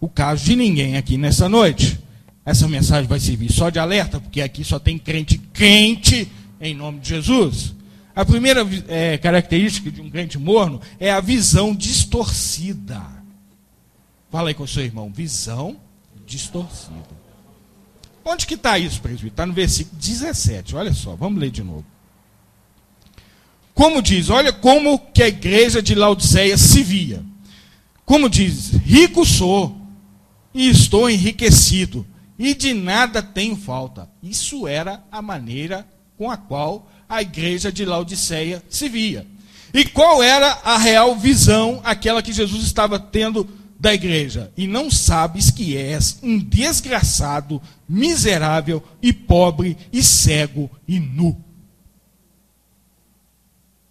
[0.00, 2.00] o caso de ninguém aqui nessa noite.
[2.44, 6.28] Essa mensagem vai servir só de alerta, porque aqui só tem crente quente
[6.60, 7.74] em nome de Jesus.
[8.14, 13.00] A primeira é, característica de um crente morno é a visão distorcida.
[14.32, 15.76] Fala aí com o seu irmão, visão
[16.26, 17.20] distorcida.
[18.24, 19.28] Onde que está isso, presbítero?
[19.28, 21.84] Está no versículo 17, olha só, vamos ler de novo.
[23.80, 27.24] Como diz, olha como que a igreja de Laodiceia se via.
[28.04, 29.74] Como diz, rico sou
[30.52, 32.06] e estou enriquecido
[32.38, 34.06] e de nada tenho falta.
[34.22, 35.88] Isso era a maneira
[36.18, 39.26] com a qual a igreja de Laodiceia se via.
[39.72, 44.52] E qual era a real visão, aquela que Jesus estava tendo da igreja?
[44.58, 51.48] E não sabes que és um desgraçado, miserável e pobre e cego e nu.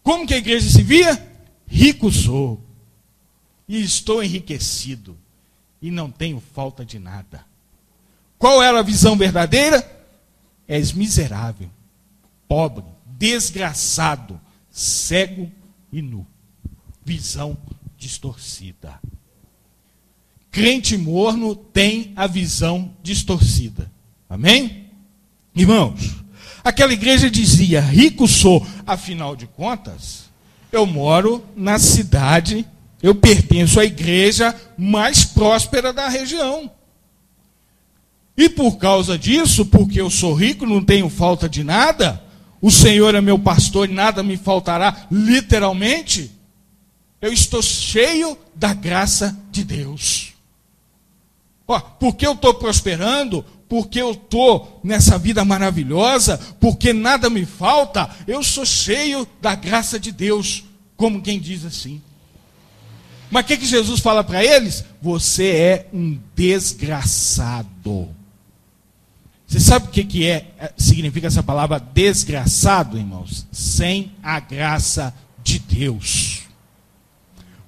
[0.10, 1.24] Como que a igreja se via?
[1.68, 2.60] Rico sou,
[3.68, 5.16] e estou enriquecido,
[5.80, 7.46] e não tenho falta de nada.
[8.40, 9.88] Qual era a visão verdadeira?
[10.68, 11.70] És miserável,
[12.48, 14.42] pobre, desgraçado,
[14.72, 15.52] cego
[15.94, 16.26] e nu.
[17.06, 17.56] Visão
[17.96, 19.00] distorcida.
[20.50, 23.92] Crente morno tem a visão distorcida.
[24.28, 24.90] Amém?
[25.54, 26.16] Irmãos,
[26.64, 30.30] aquela igreja dizia: rico sou, afinal de contas,
[30.72, 32.66] eu moro na cidade,
[33.02, 36.72] eu pertenço à igreja mais próspera da região.
[38.38, 42.24] E por causa disso, porque eu sou rico, não tenho falta de nada,
[42.62, 46.32] o Senhor é meu pastor e nada me faltará, literalmente,
[47.22, 50.34] eu estou cheio da graça de Deus.
[52.00, 58.44] Porque eu estou prosperando, porque eu estou nessa vida maravilhosa, porque nada me falta, eu
[58.44, 60.66] sou cheio da graça de Deus,
[60.98, 62.02] como quem diz assim.
[63.30, 64.84] Mas o que, que Jesus fala para eles?
[65.00, 68.10] Você é um desgraçado.
[69.48, 73.46] Você sabe o que, que é, é, significa essa palavra desgraçado, irmãos?
[73.52, 76.49] Sem a graça de Deus.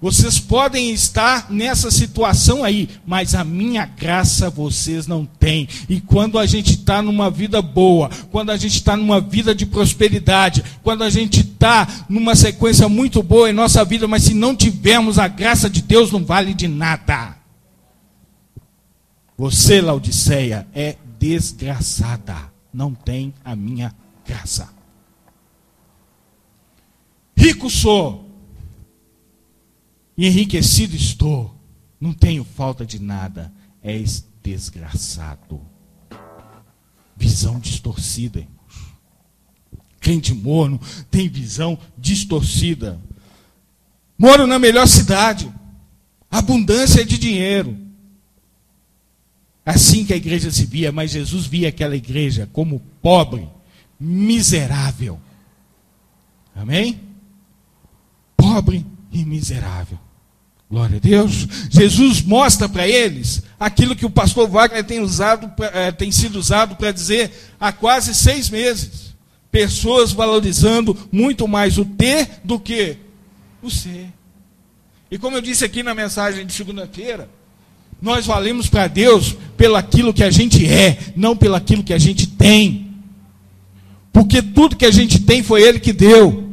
[0.02, 5.70] Vocês podem estar nessa situação aí, mas a minha graça vocês não têm.
[5.88, 9.64] E quando a gente está numa vida boa, quando a gente está numa vida de
[9.64, 14.56] prosperidade, quando a gente está numa sequência muito boa em nossa vida, mas se não
[14.56, 17.36] tivermos a graça de Deus, não vale de nada.
[19.38, 23.94] Você, Laodiceia, é desgraçada, não tem a minha
[24.26, 24.68] graça.
[27.38, 28.31] Rico sou,
[30.26, 31.56] enriquecido estou,
[32.00, 35.62] não tenho falta de nada, és desgraçado.
[37.16, 38.92] Visão distorcida, irmãos.
[40.00, 40.80] Crente morno
[41.10, 43.00] tem visão distorcida.
[44.18, 45.52] Moro na melhor cidade,
[46.30, 47.82] abundância de dinheiro
[49.66, 53.48] Assim que a igreja se via, mas Jesus via aquela igreja como pobre,
[54.00, 55.20] miserável.
[56.56, 57.00] Amém?
[58.36, 60.00] Pobre, e miserável.
[60.72, 61.46] Glória a Deus.
[61.70, 66.78] Jesus mostra para eles aquilo que o pastor Wagner tem, usado, é, tem sido usado
[66.78, 67.30] para dizer
[67.60, 69.14] há quase seis meses.
[69.52, 72.96] Pessoas valorizando muito mais o ter do que
[73.62, 74.08] o ser.
[75.12, 77.30] E como eu disse aqui na mensagem de segunda-feira,
[78.02, 82.00] nós valemos para Deus pelo aquilo que a gente é, não pelo aquilo que a
[82.00, 82.96] gente tem.
[84.14, 86.50] Porque tudo que a gente tem foi Ele que deu.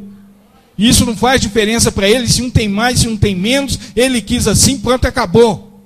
[0.79, 3.77] E isso não faz diferença para Ele se um tem mais, se um tem menos.
[3.93, 5.83] Ele quis assim, pronto, acabou.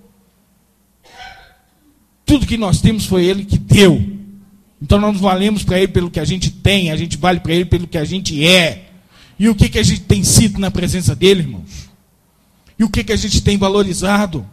[2.23, 3.99] Tudo que nós temos foi Ele que deu.
[4.79, 7.65] Então nós valemos para Ele pelo que a gente tem, a gente vale para Ele
[7.65, 8.91] pelo que a gente é.
[9.39, 11.89] E o que, que a gente tem sido na presença dEle, irmãos?
[12.77, 14.45] E o que, que a gente tem valorizado?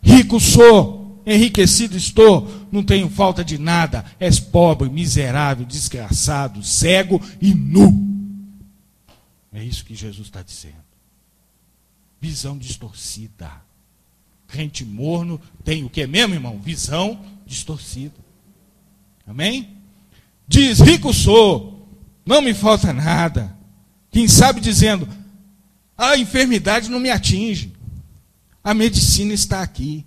[0.00, 4.04] Rico sou, enriquecido estou, não tenho falta de nada.
[4.20, 8.09] És pobre, miserável, desgraçado, cego e nu.
[9.52, 10.84] É isso que Jesus está dizendo.
[12.20, 13.50] Visão distorcida.
[14.46, 16.58] Crente morno tem o que mesmo, irmão?
[16.58, 18.14] Visão distorcida.
[19.26, 19.76] Amém?
[20.46, 21.88] Diz: rico sou,
[22.26, 23.56] não me falta nada.
[24.10, 25.08] Quem sabe dizendo:
[25.96, 27.72] a enfermidade não me atinge.
[28.62, 30.04] A medicina está aqui.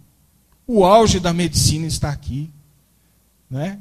[0.65, 2.49] O auge da medicina está aqui.
[3.49, 3.79] Né?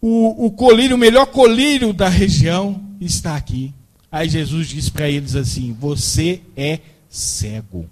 [0.00, 3.74] O, o colírio, o melhor colírio da região está aqui.
[4.10, 7.88] Aí Jesus diz para eles assim: Você é cego.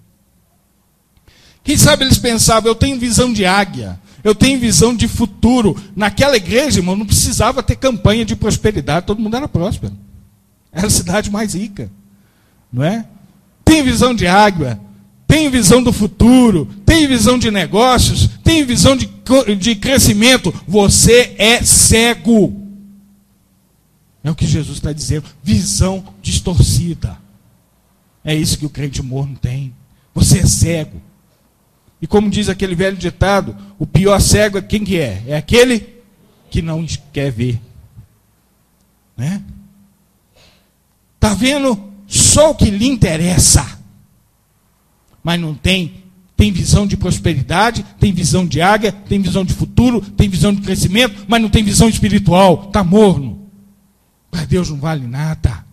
[1.62, 5.76] Quem sabe eles pensavam, eu tenho visão de águia, eu tenho visão de futuro.
[5.94, 9.94] Naquela igreja, irmão, não precisava ter campanha de prosperidade, todo mundo era próspero.
[10.72, 11.90] Era a cidade mais rica.
[12.72, 13.06] Não é?
[13.68, 14.80] tem visão de água,
[15.26, 16.66] tem visão do futuro,
[16.98, 19.08] tem visão de negócios, tem visão de,
[19.56, 22.66] de crescimento, você é cego.
[24.24, 25.26] É o que Jesus está dizendo.
[25.40, 27.16] Visão distorcida.
[28.24, 29.72] É isso que o crente morno tem.
[30.12, 31.00] Você é cego.
[32.02, 35.22] E como diz aquele velho ditado, o pior cego é quem que é?
[35.28, 36.02] É aquele
[36.50, 37.60] que não quer ver.
[39.16, 39.40] Né?
[41.20, 43.78] Tá vendo só o que lhe interessa.
[45.22, 46.07] Mas não tem.
[46.38, 50.62] Tem visão de prosperidade, tem visão de águia, tem visão de futuro, tem visão de
[50.62, 52.66] crescimento, mas não tem visão espiritual.
[52.68, 53.50] Está morno.
[54.30, 55.66] Para Deus não vale nada.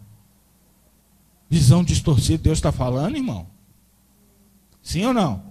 [1.48, 3.46] Visão distorcida, Deus está falando, irmão?
[4.82, 5.44] Sim ou não?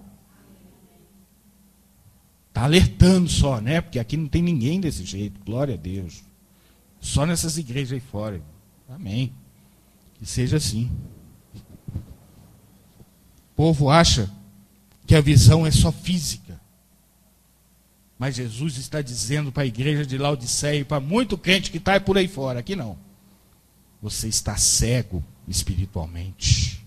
[2.49, 3.79] Está alertando só, né?
[3.79, 5.39] Porque aqui não tem ninguém desse jeito.
[5.45, 6.25] Glória a Deus.
[6.99, 8.41] Só nessas igrejas aí fora.
[8.89, 9.31] Amém.
[10.15, 10.91] Que seja assim.
[11.55, 14.29] O povo acha
[15.05, 16.59] que a visão é só física.
[18.17, 21.99] Mas Jesus está dizendo para a igreja de Laodiceia e para muito crente que está
[21.99, 22.97] por aí fora, aqui não.
[24.01, 26.85] Você está cego espiritualmente.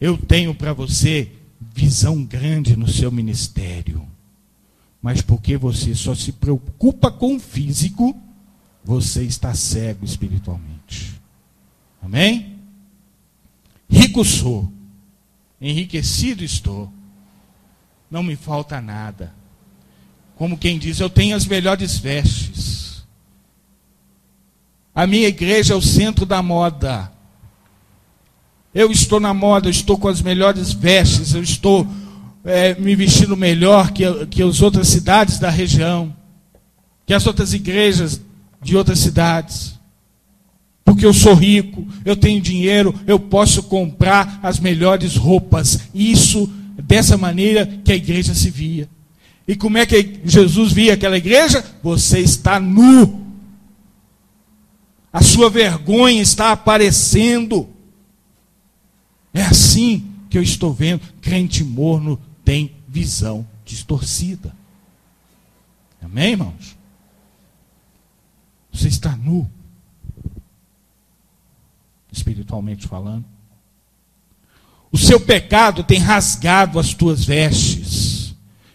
[0.00, 4.06] Eu tenho para você visão grande no seu ministério.
[5.02, 8.16] Mas porque você só se preocupa com o físico,
[8.84, 11.20] você está cego espiritualmente.
[12.02, 12.58] Amém?
[13.88, 14.70] Rico sou,
[15.60, 16.92] enriquecido estou,
[18.10, 19.32] não me falta nada.
[20.36, 23.04] Como quem diz, eu tenho as melhores vestes.
[24.94, 27.10] A minha igreja é o centro da moda.
[28.74, 31.86] Eu estou na moda, eu estou com as melhores vestes, eu estou
[32.44, 36.14] é, me vestindo melhor que, que as outras cidades da região,
[37.06, 38.20] que as outras igrejas
[38.62, 39.78] de outras cidades
[40.88, 45.80] porque eu sou rico, eu tenho dinheiro, eu posso comprar as melhores roupas.
[45.94, 46.50] Isso,
[46.82, 48.88] dessa maneira que a igreja se via.
[49.46, 51.64] E como é que Jesus via aquela igreja?
[51.82, 53.26] Você está nu.
[55.12, 57.68] A sua vergonha está aparecendo.
[59.32, 61.00] É assim que eu estou vendo.
[61.20, 64.54] Crente morno tem visão distorcida.
[66.00, 66.76] Amém, irmãos?
[68.72, 69.50] Você está nu
[72.12, 73.24] espiritualmente falando.
[74.90, 78.34] O seu pecado tem rasgado as tuas vestes,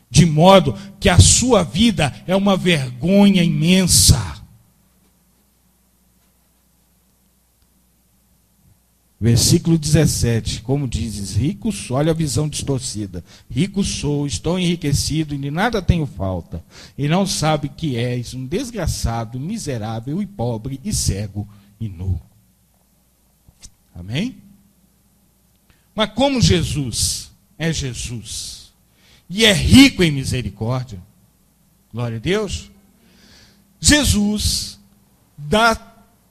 [0.09, 4.34] de modo que a sua vida é uma vergonha imensa.
[9.24, 13.24] Versículo 17, como dizes, rico sou, olha a visão distorcida.
[13.49, 16.61] Rico sou, estou enriquecido e de nada tenho falta.
[16.97, 21.47] E não sabe que és um desgraçado, miserável e pobre e cego
[21.80, 22.20] e nu.
[23.95, 24.43] Amém?
[25.96, 28.74] Mas como Jesus é Jesus
[29.30, 31.00] e é rico em misericórdia,
[31.94, 32.72] glória a Deus,
[33.80, 34.80] Jesus
[35.38, 35.76] dá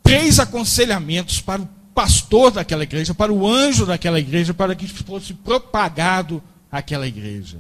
[0.03, 5.35] três aconselhamentos para o pastor daquela igreja, para o anjo daquela igreja, para que fosse
[5.35, 7.59] propagado aquela igreja.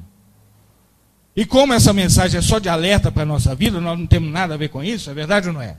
[1.34, 4.30] E como essa mensagem é só de alerta para a nossa vida, nós não temos
[4.30, 5.76] nada a ver com isso, é verdade ou não é?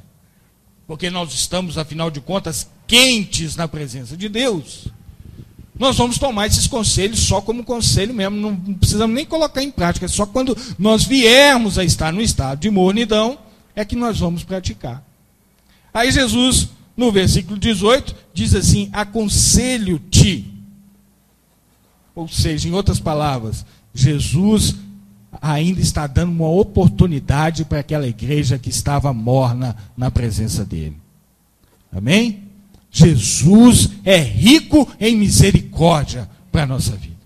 [0.88, 4.88] Porque nós estamos, afinal de contas, quentes na presença de Deus.
[5.78, 10.08] Nós vamos tomar esses conselhos só como conselho mesmo, não precisamos nem colocar em prática,
[10.08, 13.38] só quando nós viermos a estar no estado de mornidão
[13.76, 15.04] é que nós vamos praticar.
[15.92, 20.52] Aí Jesus, no versículo 18, diz assim: Aconselho-te.
[22.16, 24.76] Ou seja, em outras palavras, Jesus
[25.42, 30.96] ainda está dando uma oportunidade para aquela igreja que estava morna na presença dele.
[31.92, 32.44] Amém?
[32.96, 37.18] Jesus é rico em misericórdia para a nossa vida.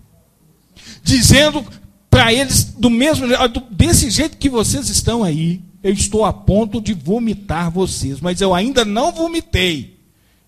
[1.02, 1.62] Dizendo
[2.08, 3.26] para eles, do mesmo
[3.70, 8.54] desse jeito que vocês estão aí, eu estou a ponto de vomitar vocês, mas eu
[8.54, 9.98] ainda não vomitei.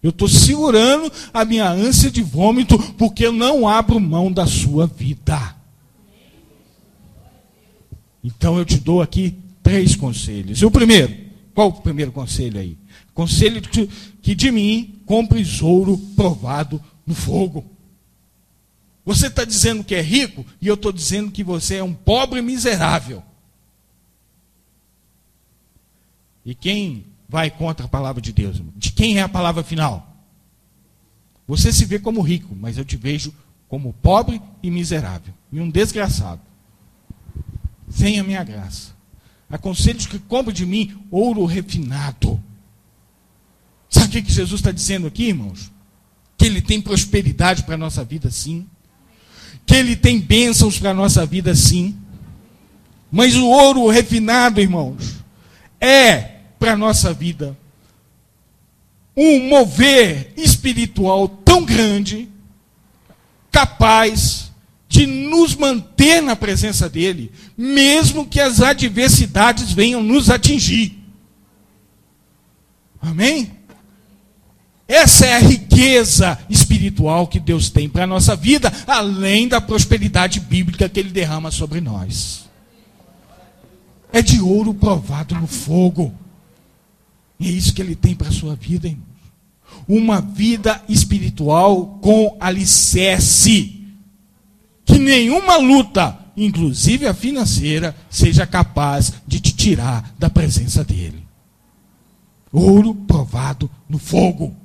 [0.03, 4.87] Eu estou segurando a minha ânsia de vômito, porque eu não abro mão da sua
[4.87, 5.55] vida.
[8.25, 10.63] Então eu te dou aqui três conselhos.
[10.63, 11.15] E o primeiro,
[11.55, 12.79] qual o primeiro conselho aí?
[13.15, 17.65] Conselho que de mim compres ouro provado no fogo.
[19.05, 22.41] Você está dizendo que é rico e eu estou dizendo que você é um pobre
[22.41, 23.23] miserável.
[26.45, 28.63] E quem vai contra a palavra de Deus?
[28.77, 30.07] De quem é a palavra final?
[31.47, 33.35] Você se vê como rico, mas eu te vejo
[33.69, 35.35] como pobre e miserável.
[35.51, 36.41] E um desgraçado
[37.91, 38.95] sem a minha graça.
[39.49, 42.41] Aconselho que compre de mim ouro refinado.
[43.91, 45.71] Sabe o que Jesus está dizendo aqui, irmãos?
[46.39, 48.67] Que Ele tem prosperidade para a nossa vida, sim.
[49.67, 51.99] Que Ele tem bênçãos para a nossa vida, sim.
[53.11, 55.17] Mas o ouro refinado, irmãos,
[55.81, 57.59] é para a nossa vida
[59.17, 62.29] um mover espiritual tão grande,
[63.51, 64.53] capaz
[64.89, 70.99] de nos manter na presença dele, mesmo que as adversidades venham nos atingir.
[73.01, 73.60] Amém?
[74.91, 80.41] Essa é a riqueza espiritual que Deus tem para a nossa vida, além da prosperidade
[80.41, 82.51] bíblica que Ele derrama sobre nós.
[84.13, 86.13] É de ouro provado no fogo.
[87.39, 89.07] E é isso que Ele tem para a sua vida, irmãos.
[89.87, 93.87] Uma vida espiritual com alicerce
[94.85, 101.25] que nenhuma luta, inclusive a financeira, seja capaz de te tirar da presença dele.
[102.53, 104.57] Ouro provado no fogo.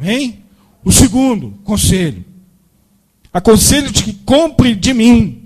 [0.00, 0.44] Amém?
[0.84, 2.24] O segundo conselho.
[3.32, 5.44] Aconselho-te que compre de mim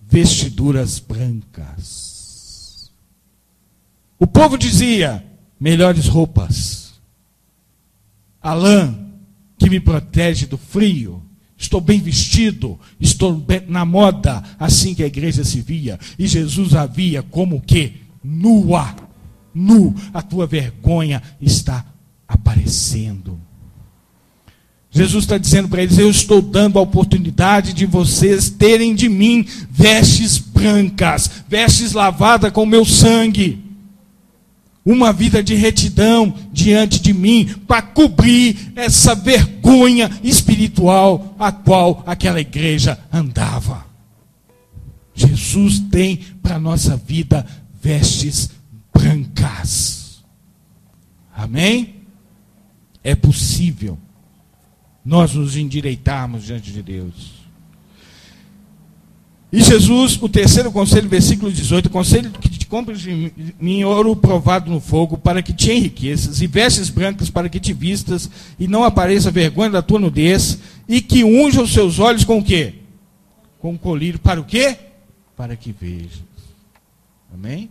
[0.00, 2.90] vestiduras brancas.
[4.18, 5.24] O povo dizia:
[5.58, 6.94] melhores roupas.
[8.42, 8.96] A lã
[9.58, 11.22] que me protege do frio
[11.60, 16.00] Estou bem vestido, estou bem na moda, assim que a igreja se via.
[16.18, 18.96] E Jesus a via como que nua,
[19.52, 21.84] nu, a tua vergonha está
[22.26, 23.38] aparecendo.
[24.90, 29.46] Jesus está dizendo para eles: Eu estou dando a oportunidade de vocês terem de mim
[29.70, 33.70] vestes brancas, vestes lavadas com meu sangue
[34.84, 42.40] uma vida de retidão diante de mim, para cobrir essa vergonha espiritual a qual aquela
[42.40, 43.86] igreja andava.
[45.14, 47.46] Jesus tem para a nossa vida
[47.80, 48.50] vestes
[48.92, 50.22] brancas.
[51.36, 51.96] Amém?
[53.04, 53.98] É possível
[55.04, 57.40] nós nos endireitarmos diante de Deus.
[59.52, 64.70] E Jesus, o terceiro conselho, versículo 18, conselho que te compres de mim ouro provado
[64.70, 68.30] no fogo, para que te enriqueças, e vestes brancas para que te vistas,
[68.60, 72.44] e não apareça vergonha da tua nudez, e que unja os seus olhos com o
[72.44, 72.74] quê?
[73.58, 74.76] Com colírio, para o quê?
[75.36, 76.22] Para que vejas.
[77.34, 77.70] Amém?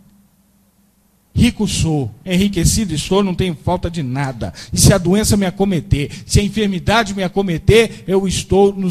[1.34, 4.52] Rico sou, enriquecido estou, não tenho falta de nada.
[4.72, 8.88] E se a doença me acometer, se a enfermidade me acometer, eu estou no,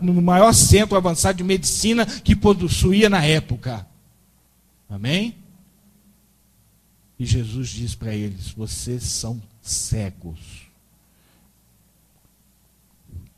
[0.00, 3.86] no maior centro avançado de medicina que possuía na época.
[4.88, 5.34] Amém?
[7.18, 10.66] E Jesus diz para eles: vocês são cegos.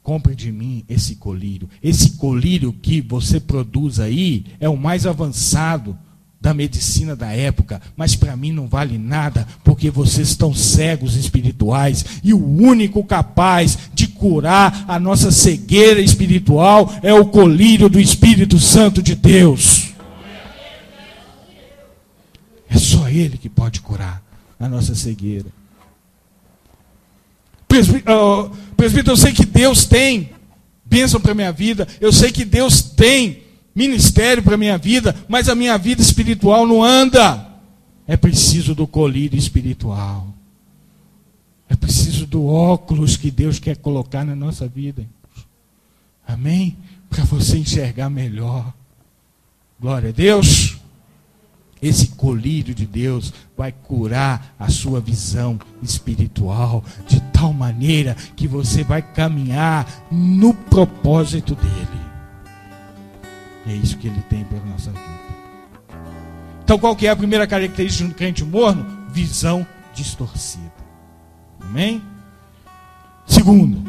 [0.02, 1.68] Compre de mim esse colírio.
[1.82, 5.98] Esse colírio que você produz aí é o mais avançado
[6.40, 12.04] da medicina da época, mas para mim não vale nada, porque vocês estão cegos espirituais
[12.22, 18.58] e o único capaz de curar a nossa cegueira espiritual é o colírio do Espírito
[18.60, 19.88] Santo de Deus.
[22.70, 24.22] É só ele que pode curar
[24.60, 25.46] a nossa cegueira.
[27.66, 30.30] presbítero, presbítero, eu sei que Deus tem
[30.84, 33.47] bênção para minha vida, eu sei que Deus tem
[33.78, 37.46] ministério para a minha vida, mas a minha vida espiritual não anda.
[38.08, 40.26] É preciso do colírio espiritual.
[41.68, 45.06] É preciso do óculos que Deus quer colocar na nossa vida.
[46.26, 46.76] Amém?
[47.08, 48.74] Para você enxergar melhor.
[49.80, 50.76] Glória a Deus.
[51.80, 58.82] Esse colírio de Deus vai curar a sua visão espiritual de tal maneira que você
[58.82, 62.07] vai caminhar no propósito dele.
[63.68, 65.18] É isso que ele tem para a nossa vida.
[66.64, 69.06] Então, qual que é a primeira característica um crente morno?
[69.10, 70.72] Visão distorcida.
[71.60, 72.02] Amém?
[73.26, 73.82] Segundo,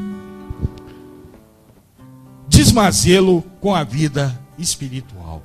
[2.48, 5.42] desmazelo com a vida espiritual.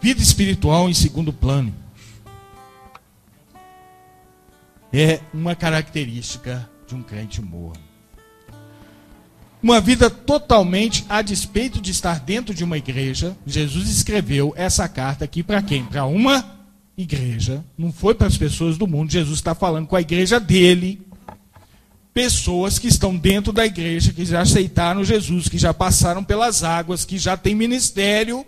[0.00, 1.74] Vida espiritual em segundo plano.
[4.92, 7.91] É uma característica de um crente morno.
[9.62, 13.36] Uma vida totalmente a despeito de estar dentro de uma igreja.
[13.46, 15.84] Jesus escreveu essa carta aqui para quem?
[15.84, 16.60] Para uma
[16.96, 19.12] igreja, não foi para as pessoas do mundo.
[19.12, 21.00] Jesus está falando com a igreja dele.
[22.12, 27.04] Pessoas que estão dentro da igreja, que já aceitaram Jesus, que já passaram pelas águas,
[27.04, 28.44] que já têm ministério.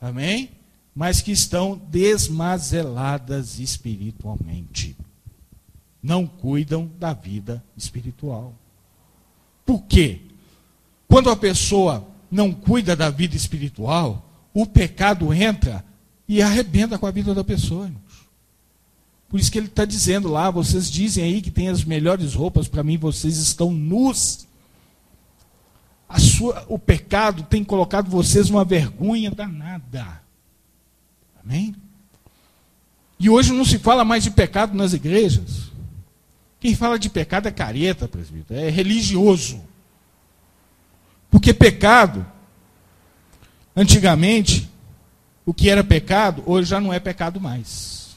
[0.00, 0.50] Amém?
[0.94, 4.96] Mas que estão desmazeladas espiritualmente.
[6.00, 8.54] Não cuidam da vida espiritual.
[9.64, 10.20] Por quê?
[11.08, 15.84] Quando a pessoa não cuida da vida espiritual, o pecado entra
[16.28, 17.90] e arrebenta com a vida da pessoa.
[19.28, 22.68] Por isso que ele está dizendo lá, vocês dizem aí que tem as melhores roupas,
[22.68, 24.46] para mim vocês estão nus.
[26.18, 30.22] Sua, o pecado tem colocado vocês uma vergonha danada.
[31.42, 31.74] Amém?
[33.18, 35.73] E hoje não se fala mais de pecado nas igrejas.
[36.64, 39.62] Quem fala de pecado é careta, presbítero, é religioso.
[41.30, 42.26] Porque pecado,
[43.76, 44.66] antigamente,
[45.44, 48.16] o que era pecado, hoje já não é pecado mais.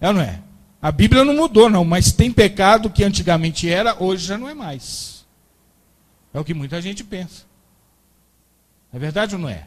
[0.00, 0.40] É ou não é?
[0.80, 4.54] A Bíblia não mudou, não, mas tem pecado que antigamente era, hoje já não é
[4.54, 5.26] mais.
[6.32, 7.42] É o que muita gente pensa.
[8.90, 9.66] É verdade ou não é?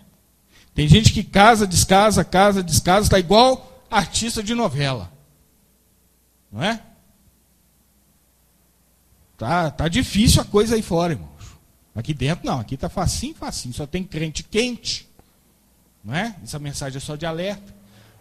[0.73, 5.11] Tem gente que casa, descasa, casa, descasa, está igual artista de novela.
[6.51, 6.81] Não é?
[9.37, 11.57] Tá, tá difícil a coisa aí fora, irmãos.
[11.95, 13.73] Aqui dentro não, aqui tá facinho, facinho.
[13.73, 15.07] Só tem crente quente.
[16.03, 16.35] Não é?
[16.43, 17.75] Essa mensagem é só de alerta.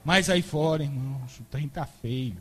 [0.04, 2.36] Mas aí fora, irmãos, o trem tá feio.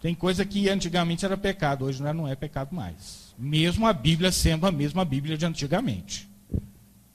[0.00, 3.34] Tem coisa que antigamente era pecado, hoje não é pecado mais.
[3.38, 6.28] Mesmo a Bíblia sendo a mesma Bíblia de antigamente.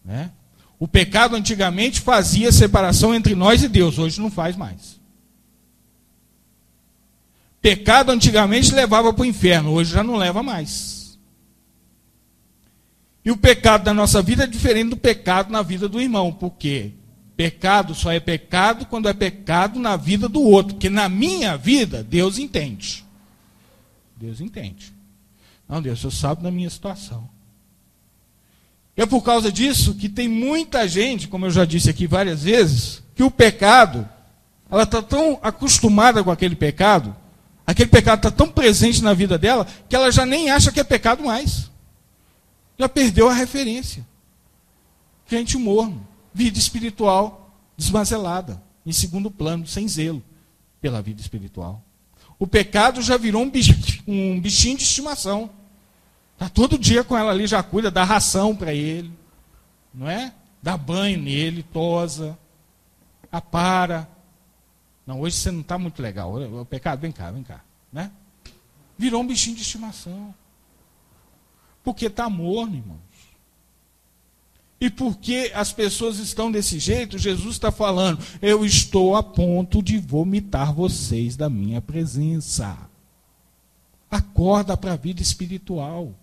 [0.04, 0.32] Né?
[0.80, 5.01] O pecado antigamente fazia separação entre nós e Deus, hoje não faz mais.
[7.62, 11.20] Pecado antigamente levava para o inferno, hoje já não leva mais.
[13.24, 16.92] E o pecado da nossa vida é diferente do pecado na vida do irmão, porque
[17.38, 22.04] pecado só é pecado quando é pecado na vida do outro, porque na minha vida
[22.04, 23.06] Deus entende.
[24.18, 24.92] Deus entende.
[25.70, 27.30] Não, Deus, você sabe da minha situação.
[28.98, 33.04] É por causa disso que tem muita gente, como eu já disse aqui várias vezes,
[33.16, 34.08] que o pecado,
[34.70, 37.16] ela está tão acostumada com aquele pecado,
[37.72, 40.84] Aquele pecado está tão presente na vida dela que ela já nem acha que é
[40.84, 41.72] pecado mais.
[42.78, 44.06] Já perdeu a referência.
[45.26, 50.22] Gente morno, vida espiritual desmanzelada, em segundo plano, sem zelo
[50.82, 51.82] pela vida espiritual.
[52.38, 55.50] O pecado já virou um bichinho, um bichinho de estimação.
[56.34, 59.14] Está todo dia com ela ali, já cuida, dá ração para ele,
[59.94, 60.34] não é?
[60.62, 62.38] Dá banho nele, tosa,
[63.32, 64.10] apara,
[65.06, 66.34] não, hoje você não está muito legal.
[66.62, 67.62] O pecado, vem cá, vem cá.
[67.92, 68.12] Né?
[68.98, 70.34] Virou um bichinho de estimação.
[71.84, 73.00] Porque está morno, irmãos.
[74.80, 80.00] E porque as pessoas estão desse jeito, Jesus está falando: eu estou a ponto de
[80.00, 82.78] vomitar vocês da minha presença.
[84.10, 86.14] Acorda para a vida espiritual.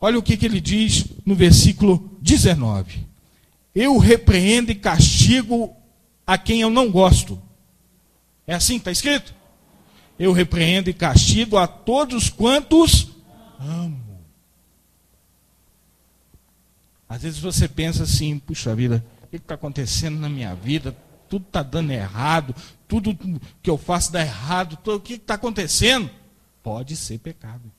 [0.00, 3.06] Olha o que, que ele diz no versículo 19:
[3.74, 5.76] Eu repreendo e castigo
[6.30, 7.42] a quem eu não gosto.
[8.46, 9.34] É assim que está escrito?
[10.16, 13.08] Eu repreendo e castigo a todos quantos
[13.58, 14.00] amo.
[17.08, 20.96] Às vezes você pensa assim, puxa vida, o que está acontecendo na minha vida?
[21.28, 22.54] Tudo está dando errado,
[22.86, 23.18] tudo
[23.60, 26.08] que eu faço dá errado, tudo, o que está acontecendo?
[26.62, 27.72] Pode ser pecado.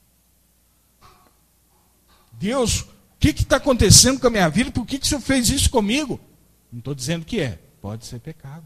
[2.34, 2.88] Deus, o
[3.18, 4.72] que está acontecendo com a minha vida?
[4.72, 6.20] Por que, que o Senhor fez isso comigo?
[6.70, 7.71] Não estou dizendo que é.
[7.82, 8.64] Pode ser pecado.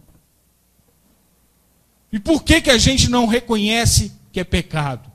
[2.12, 5.12] E por que, que a gente não reconhece que é pecado?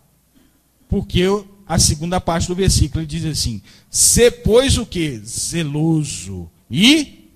[0.88, 1.22] Porque
[1.66, 5.18] a segunda parte do versículo diz assim: Se pois o que?
[5.18, 6.50] Zeloso.
[6.70, 7.30] E?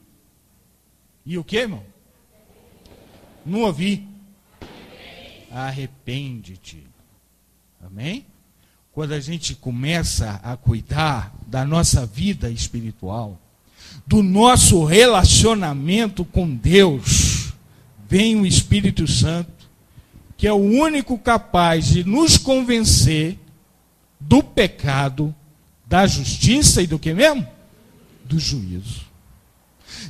[1.25, 1.83] E o que, irmão?
[3.45, 4.09] Não ouvi.
[5.51, 6.85] Arrepende-te.
[7.85, 8.27] Amém?
[8.93, 13.41] Quando a gente começa a cuidar da nossa vida espiritual,
[14.07, 17.53] do nosso relacionamento com Deus,
[18.09, 19.53] vem o Espírito Santo,
[20.37, 23.39] que é o único capaz de nos convencer
[24.20, 25.35] do pecado,
[25.87, 27.47] da justiça e do que mesmo?
[28.24, 29.04] Do juízo.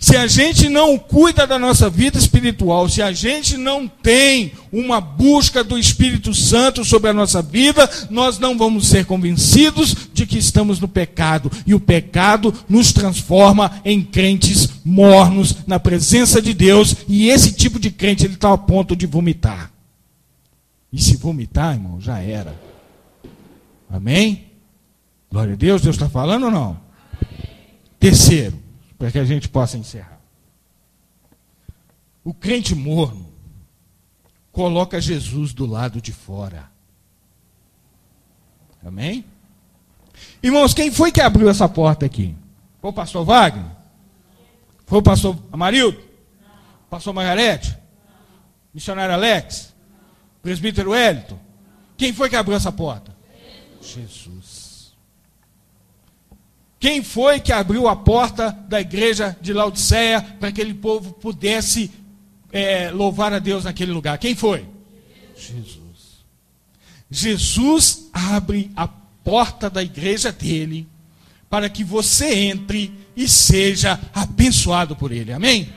[0.00, 5.00] Se a gente não cuida da nossa vida espiritual, se a gente não tem uma
[5.00, 10.38] busca do Espírito Santo sobre a nossa vida, nós não vamos ser convencidos de que
[10.38, 11.50] estamos no pecado.
[11.66, 16.96] E o pecado nos transforma em crentes mornos na presença de Deus.
[17.08, 19.70] E esse tipo de crente ele está a ponto de vomitar.
[20.92, 22.54] E se vomitar, irmão, já era.
[23.90, 24.44] Amém?
[25.30, 26.76] Glória a Deus, Deus está falando ou não?
[27.98, 28.63] Terceiro,
[29.04, 30.18] para que a gente possa encerrar.
[32.24, 33.30] O crente morno
[34.50, 36.70] coloca Jesus do lado de fora.
[38.82, 39.22] Amém?
[40.42, 42.34] Irmãos, quem foi que abriu essa porta aqui?
[42.80, 43.66] Foi o pastor Wagner?
[44.86, 46.00] Foi o pastor Amarildo?
[46.88, 47.76] Pastor Margarete?
[48.72, 49.74] Missionário Alex?
[50.40, 51.38] Presbítero Wellington?
[51.98, 53.14] Quem foi que abriu essa porta?
[53.82, 54.53] Jesus.
[56.84, 61.90] Quem foi que abriu a porta da igreja de Laodiceia para que aquele povo pudesse
[62.52, 64.18] é, louvar a Deus naquele lugar?
[64.18, 64.66] Quem foi?
[65.34, 65.78] Jesus.
[67.10, 70.86] Jesus abre a porta da igreja dele
[71.48, 75.32] para que você entre e seja abençoado por ele.
[75.32, 75.72] Amém?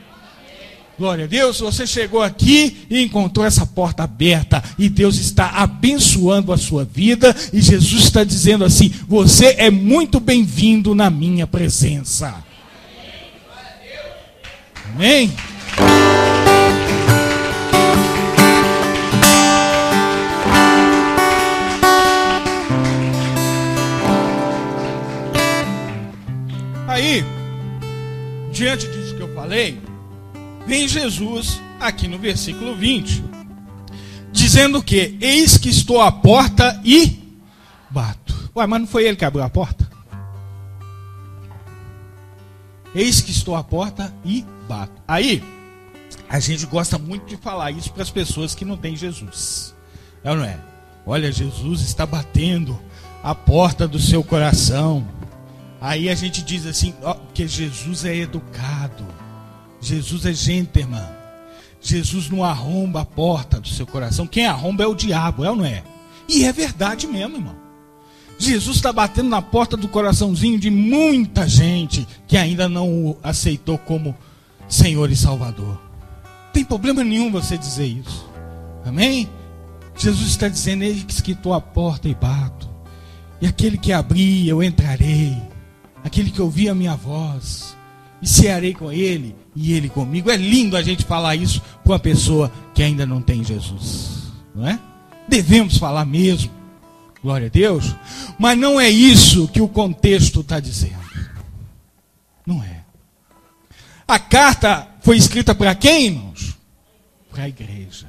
[0.98, 6.52] Glória a Deus, você chegou aqui e encontrou essa porta aberta e Deus está abençoando
[6.52, 12.34] a sua vida e Jesus está dizendo assim: você é muito bem-vindo na minha presença.
[14.92, 15.32] Amém?
[26.88, 27.24] Aí,
[28.50, 29.78] diante disso que eu falei,
[30.68, 33.24] vem Jesus aqui no versículo 20,
[34.30, 37.18] dizendo que eis que estou à porta e
[37.88, 38.50] bato.
[38.54, 39.88] Ué, mas não foi ele que abriu a porta?
[42.94, 44.92] Eis que estou à porta e bato.
[45.08, 45.42] Aí,
[46.28, 49.74] a gente gosta muito de falar isso para as pessoas que não têm Jesus.
[50.22, 50.58] É ou não é?
[51.06, 52.78] Olha, Jesus está batendo
[53.24, 55.08] a porta do seu coração.
[55.80, 59.06] Aí a gente diz assim, ó, que Jesus é educado.
[59.80, 61.06] Jesus é gentleman.
[61.80, 64.26] Jesus não arromba a porta do seu coração.
[64.26, 65.82] Quem arromba é o diabo, é ou não é?
[66.28, 67.56] E é verdade mesmo, irmão.
[68.38, 73.76] Jesus está batendo na porta do coraçãozinho de muita gente que ainda não o aceitou
[73.78, 74.14] como
[74.68, 75.80] Senhor e Salvador.
[76.52, 78.28] Tem problema nenhum você dizer isso.
[78.84, 79.28] Amém?
[79.96, 82.68] Jesus está dizendo: Eis que estou à porta e bato.
[83.40, 85.36] E aquele que abrir, eu entrarei.
[86.04, 87.76] Aquele que ouvir a minha voz,
[88.20, 90.30] e cearei com ele e ele comigo.
[90.30, 94.66] É lindo a gente falar isso com uma pessoa que ainda não tem Jesus, não
[94.66, 94.78] é?
[95.28, 96.50] Devemos falar mesmo,
[97.22, 97.94] glória a Deus,
[98.38, 100.98] mas não é isso que o contexto está dizendo,
[102.46, 102.82] não é.
[104.06, 106.56] A carta foi escrita para quem, irmãos?
[107.30, 108.06] Para a igreja.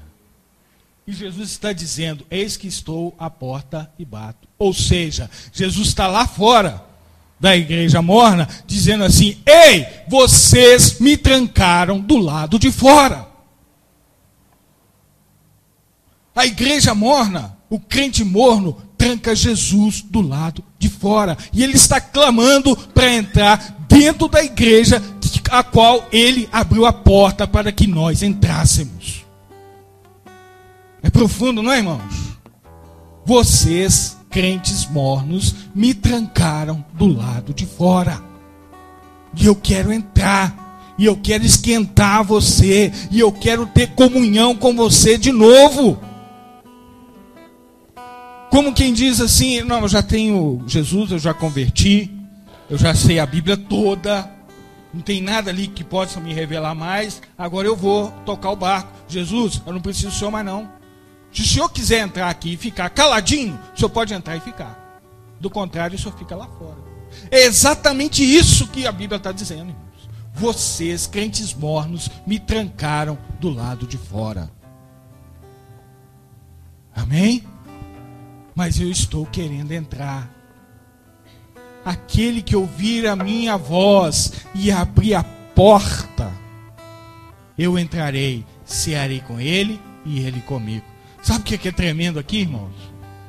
[1.05, 4.47] E Jesus está dizendo: Eis que estou à porta e bato.
[4.57, 6.88] Ou seja, Jesus está lá fora
[7.39, 13.27] da igreja morna, dizendo assim: Ei, vocês me trancaram do lado de fora.
[16.35, 21.37] A igreja morna, o crente morno, tranca Jesus do lado de fora.
[21.51, 25.01] E ele está clamando para entrar dentro da igreja,
[25.49, 29.25] a qual ele abriu a porta para que nós entrássemos.
[31.01, 32.37] É profundo, não é, irmãos?
[33.25, 38.21] Vocês crentes mornos me trancaram do lado de fora.
[39.35, 44.75] E eu quero entrar, e eu quero esquentar você, e eu quero ter comunhão com
[44.75, 45.99] você de novo.
[48.49, 52.11] Como quem diz assim: não, eu já tenho Jesus, eu já converti,
[52.69, 54.29] eu já sei a Bíblia toda,
[54.93, 58.91] não tem nada ali que possa me revelar mais, agora eu vou tocar o barco.
[59.07, 60.78] Jesus, eu não preciso do Senhor mais não.
[61.31, 65.01] Se o senhor quiser entrar aqui e ficar caladinho, o senhor pode entrar e ficar.
[65.39, 66.77] Do contrário, o senhor fica lá fora.
[67.31, 70.09] É exatamente isso que a Bíblia está dizendo, irmãos.
[70.33, 74.51] Vocês, crentes mornos, me trancaram do lado de fora.
[76.95, 77.43] Amém?
[78.55, 80.29] Mas eu estou querendo entrar.
[81.85, 86.31] Aquele que ouvir a minha voz e abrir a porta,
[87.57, 90.85] eu entrarei, cearei com ele e ele comigo.
[91.21, 92.71] Sabe o que é tremendo aqui, irmãos?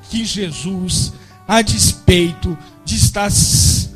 [0.09, 1.13] Que Jesus,
[1.47, 3.31] a despeito de estar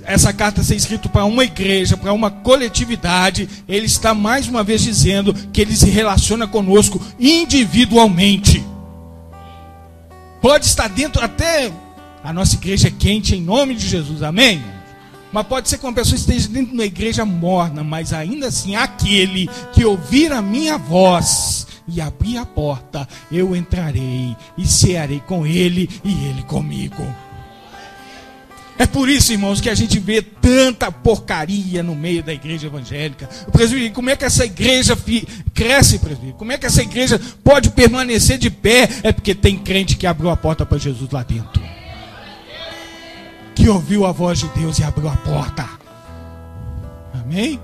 [0.06, 4.82] essa carta ser escrita para uma igreja, para uma coletividade, ele está mais uma vez
[4.82, 8.64] dizendo que ele se relaciona conosco individualmente.
[10.42, 11.72] Pode estar dentro até
[12.22, 14.62] a nossa igreja é quente em nome de Jesus, amém?
[15.30, 18.76] Mas pode ser que uma pessoa esteja dentro de uma igreja morna, mas ainda assim
[18.76, 25.46] aquele que ouvir a minha voz e abrir a porta, eu entrarei e cearei com
[25.46, 27.04] ele e ele comigo.
[28.76, 33.28] É por isso, irmãos, que a gente vê tanta porcaria no meio da igreja evangélica.
[33.52, 34.98] Presbítero, como é que essa igreja
[35.54, 36.36] cresce, presbítero?
[36.36, 38.88] Como é que essa igreja pode permanecer de pé?
[39.04, 41.62] É porque tem crente que abriu a porta para Jesus lá dentro.
[43.54, 45.68] Que ouviu a voz de Deus e abriu a porta.
[47.14, 47.60] Amém?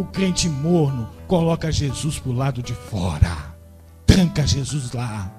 [0.00, 3.54] O crente morno coloca Jesus para o lado de fora.
[4.06, 5.30] Tranca Jesus lá.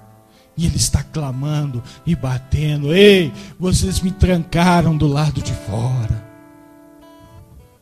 [0.55, 6.24] E ele está clamando e batendo: Ei, vocês me trancaram do lado de fora.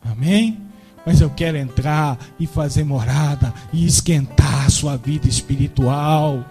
[0.02, 0.58] Amém?
[1.04, 6.42] Mas eu quero entrar e fazer morada e esquentar a sua vida espiritual.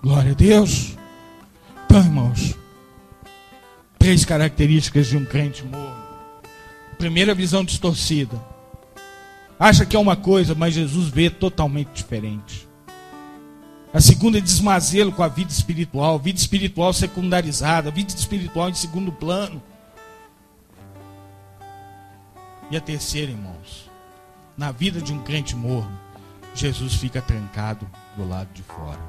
[0.00, 0.96] Glória a Deus.
[1.84, 2.54] Então, irmãos,
[3.98, 5.98] três características de um crente morno.
[6.96, 8.56] Primeira, visão distorcida.
[9.58, 12.68] Acha que é uma coisa, mas Jesus vê totalmente diferente.
[13.92, 19.10] A segunda é desmazê-lo com a vida espiritual, vida espiritual secundarizada, vida espiritual em segundo
[19.10, 19.62] plano.
[22.70, 23.90] E a terceira, irmãos,
[24.56, 25.98] na vida de um crente morno,
[26.54, 29.00] Jesus fica trancado do lado de fora.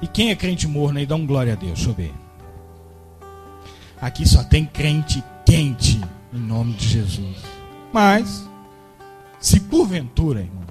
[0.00, 2.12] E quem é crente morno aí, dá um glória a Deus, deixa eu ver.
[4.00, 6.00] Aqui só tem crente quente,
[6.32, 7.36] em nome de Jesus.
[7.92, 8.48] Mas,
[9.42, 10.62] se porventura, irmão,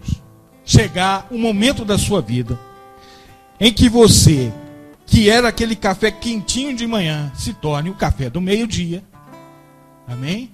[0.63, 2.57] chegar um momento da sua vida
[3.59, 4.51] em que você,
[5.05, 9.03] que era aquele café quentinho de manhã, se torne o café do meio-dia.
[10.07, 10.49] Amém?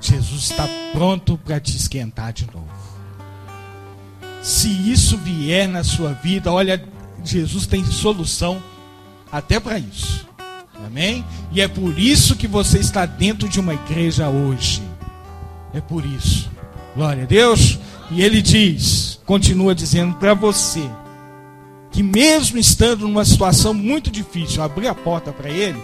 [0.00, 2.68] Jesus está pronto para te esquentar de novo.
[4.42, 6.82] Se isso vier na sua vida, olha,
[7.24, 8.62] Jesus tem solução
[9.32, 10.28] até para isso.
[10.86, 11.24] Amém?
[11.52, 14.82] E é por isso que você está dentro de uma igreja hoje.
[15.72, 16.49] É por isso.
[16.94, 17.78] Glória a Deus.
[18.10, 20.82] E ele diz, continua dizendo para você,
[21.92, 25.80] que mesmo estando numa situação muito difícil, abrir a porta para ele,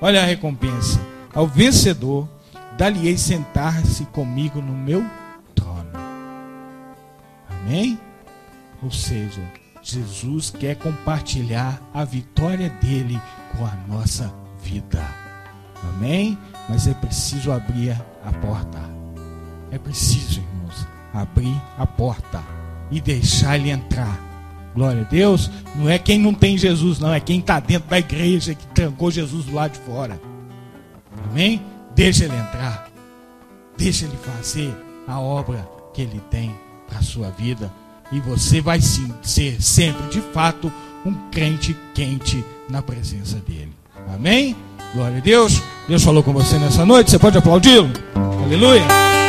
[0.00, 0.98] olha a recompensa.
[1.34, 2.26] Ao vencedor,
[2.78, 5.04] dali sentar-se comigo no meu
[5.54, 5.90] trono.
[7.50, 7.98] Amém?
[8.82, 9.42] Ou seja,
[9.82, 13.20] Jesus quer compartilhar a vitória dele
[13.54, 14.32] com a nossa
[14.62, 15.04] vida.
[15.90, 16.38] Amém?
[16.68, 17.92] Mas é preciso abrir
[18.24, 18.95] a porta.
[19.76, 20.56] É preciso, irmão
[21.12, 22.42] abrir a porta
[22.90, 24.18] e deixar ele entrar.
[24.74, 25.50] Glória a Deus.
[25.74, 27.12] Não é quem não tem Jesus, não.
[27.12, 30.20] É quem está dentro da igreja que trancou Jesus do lado de fora.
[31.30, 31.62] Amém?
[31.94, 32.88] Deixa ele entrar.
[33.76, 34.74] Deixa ele fazer
[35.06, 36.54] a obra que ele tem
[36.88, 37.70] para a sua vida.
[38.12, 40.72] E você vai sim ser sempre, de fato,
[41.04, 43.72] um crente quente na presença dele.
[44.14, 44.56] Amém?
[44.94, 45.62] Glória a Deus.
[45.88, 47.10] Deus falou com você nessa noite.
[47.10, 47.90] Você pode aplaudi-lo?
[48.44, 49.25] Aleluia.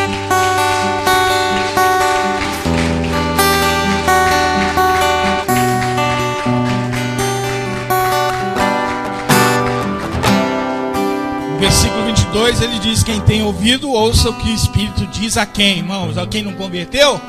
[12.38, 15.79] Versículo 22 ele diz: Quem tem ouvido, ouça o que o Espírito diz a quem,
[15.79, 16.17] irmãos?
[16.17, 17.19] A quem não converteu?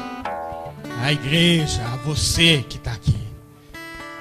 [1.03, 3.17] A igreja, a você que está aqui.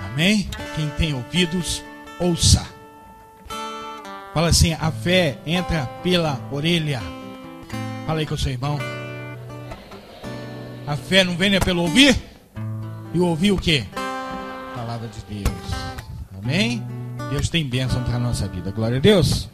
[0.05, 0.49] Amém?
[0.75, 1.83] Quem tem ouvidos,
[2.19, 2.65] ouça.
[4.33, 7.01] Fala assim: a fé entra pela orelha.
[8.05, 8.79] Fala aí com o seu irmão.
[10.85, 12.15] A fé não vem né, pelo ouvir?
[13.13, 13.83] E ouvir o que?
[14.75, 15.57] Palavra de Deus.
[16.41, 16.81] Amém?
[17.29, 18.71] Deus tem bênção para a nossa vida.
[18.71, 19.49] Glória a Deus.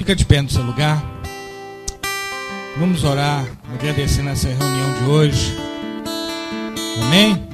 [0.00, 1.04] Fica de pé no seu lugar.
[2.78, 5.54] Vamos orar, agradecendo essa reunião de hoje.
[7.02, 7.46] Amém?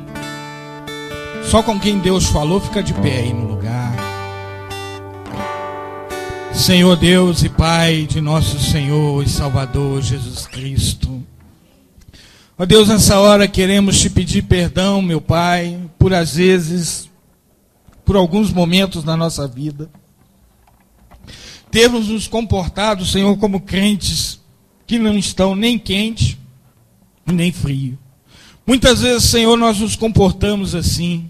[1.50, 3.92] Só com quem Deus falou, fica de pé aí no lugar.
[6.54, 11.20] Senhor Deus e Pai de nosso Senhor e Salvador Jesus Cristo.
[12.56, 17.10] Ó Deus, nessa hora queremos te pedir perdão, meu Pai, por às vezes,
[18.04, 19.90] por alguns momentos na nossa vida
[21.76, 24.40] termos nos comportado, Senhor, como crentes
[24.86, 26.38] que não estão nem quente
[27.26, 27.98] nem frio.
[28.66, 31.28] Muitas vezes, Senhor, nós nos comportamos assim.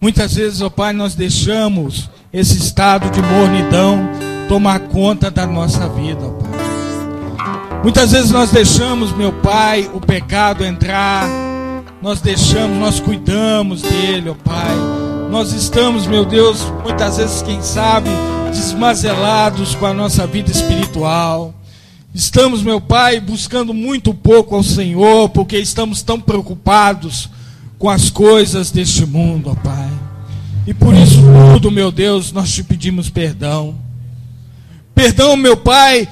[0.00, 4.00] Muitas vezes, ó Pai, nós deixamos esse estado de mornidão
[4.48, 7.80] tomar conta da nossa vida, ó Pai.
[7.84, 11.28] Muitas vezes nós deixamos, meu Pai, o pecado entrar,
[12.02, 14.74] nós deixamos, nós cuidamos dele, ó Pai.
[15.30, 18.10] Nós estamos, meu Deus, muitas vezes, quem sabe,
[18.58, 21.54] desmazelados com a nossa vida espiritual.
[22.12, 27.28] Estamos, meu Pai, buscando muito pouco ao Senhor, porque estamos tão preocupados
[27.78, 29.88] com as coisas deste mundo, ó Pai.
[30.66, 33.76] E por isso tudo, meu Deus, nós te pedimos perdão.
[34.92, 36.08] Perdão, meu Pai,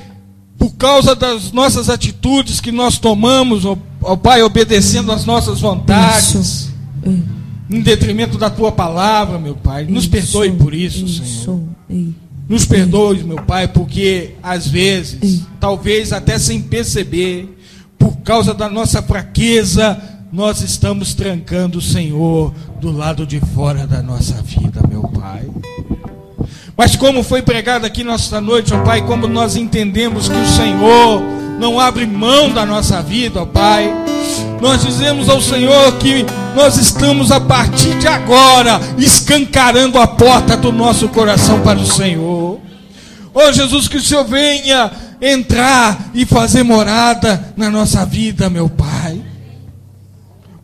[0.57, 6.35] por causa das nossas atitudes que nós tomamos, ó, ó Pai, obedecendo às nossas vontades.
[6.35, 6.75] Isso.
[7.69, 9.85] Em detrimento da tua palavra, meu Pai.
[9.85, 11.45] Nos isso, perdoe por isso, isso.
[11.45, 11.61] Senhor.
[12.49, 17.59] Nos perdoe, meu Pai, porque às vezes, talvez até sem perceber,
[17.99, 20.01] por causa da nossa fraqueza,
[20.33, 25.49] nós estamos trancando o Senhor do lado de fora da nossa vida, meu Pai.
[26.77, 31.23] Mas como foi pregado aqui nesta noite, ó Pai, como nós entendemos que o Senhor
[31.59, 33.91] não abre mão da nossa vida, ó Pai.
[34.61, 40.73] Nós dizemos ao Senhor que nós estamos a partir de agora escancarando a porta do
[40.73, 42.59] nosso coração para o Senhor.
[43.35, 44.91] Oh Jesus, que o Senhor venha
[45.21, 49.21] entrar e fazer morada na nossa vida, meu Pai.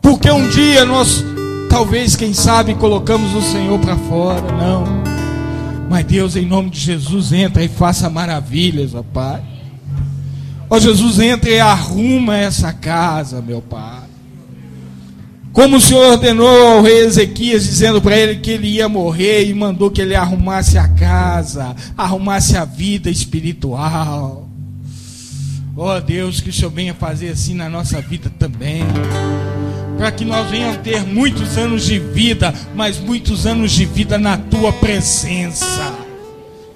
[0.01, 1.23] Porque um dia nós,
[1.69, 4.83] talvez, quem sabe, colocamos o Senhor para fora, não.
[5.87, 9.52] Mas Deus, em nome de Jesus, entra e faça maravilhas, ó Pai.
[10.73, 14.01] Ó Jesus, entra e arruma essa casa, meu Pai.
[15.51, 19.53] Como o Senhor ordenou ao rei Ezequias, dizendo para ele que ele ia morrer e
[19.53, 24.49] mandou que ele arrumasse a casa, arrumasse a vida espiritual.
[25.77, 28.81] Ó Deus, que o Senhor venha fazer assim na nossa vida também.
[29.95, 34.37] Para que nós venhamos ter muitos anos de vida, mas muitos anos de vida na
[34.37, 35.93] tua presença.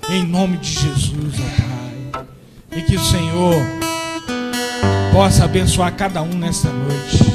[0.08, 1.62] Em nome de Jesus, ó
[2.14, 2.28] Pai.
[2.78, 3.86] E que o Senhor
[5.18, 7.26] possa abençoar cada um nesta noite.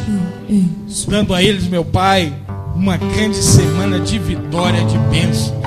[1.08, 2.32] Dando a eles, meu Pai,
[2.76, 5.60] uma grande semana de vitória, de bênção.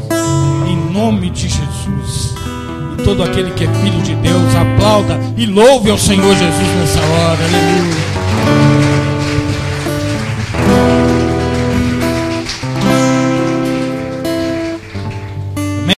[0.66, 2.34] Em nome de Jesus.
[2.93, 7.01] E todo aquele que é filho de Deus, aplauda e louve ao Senhor Jesus nessa
[7.01, 7.43] hora.
[7.43, 8.84] Aleluia.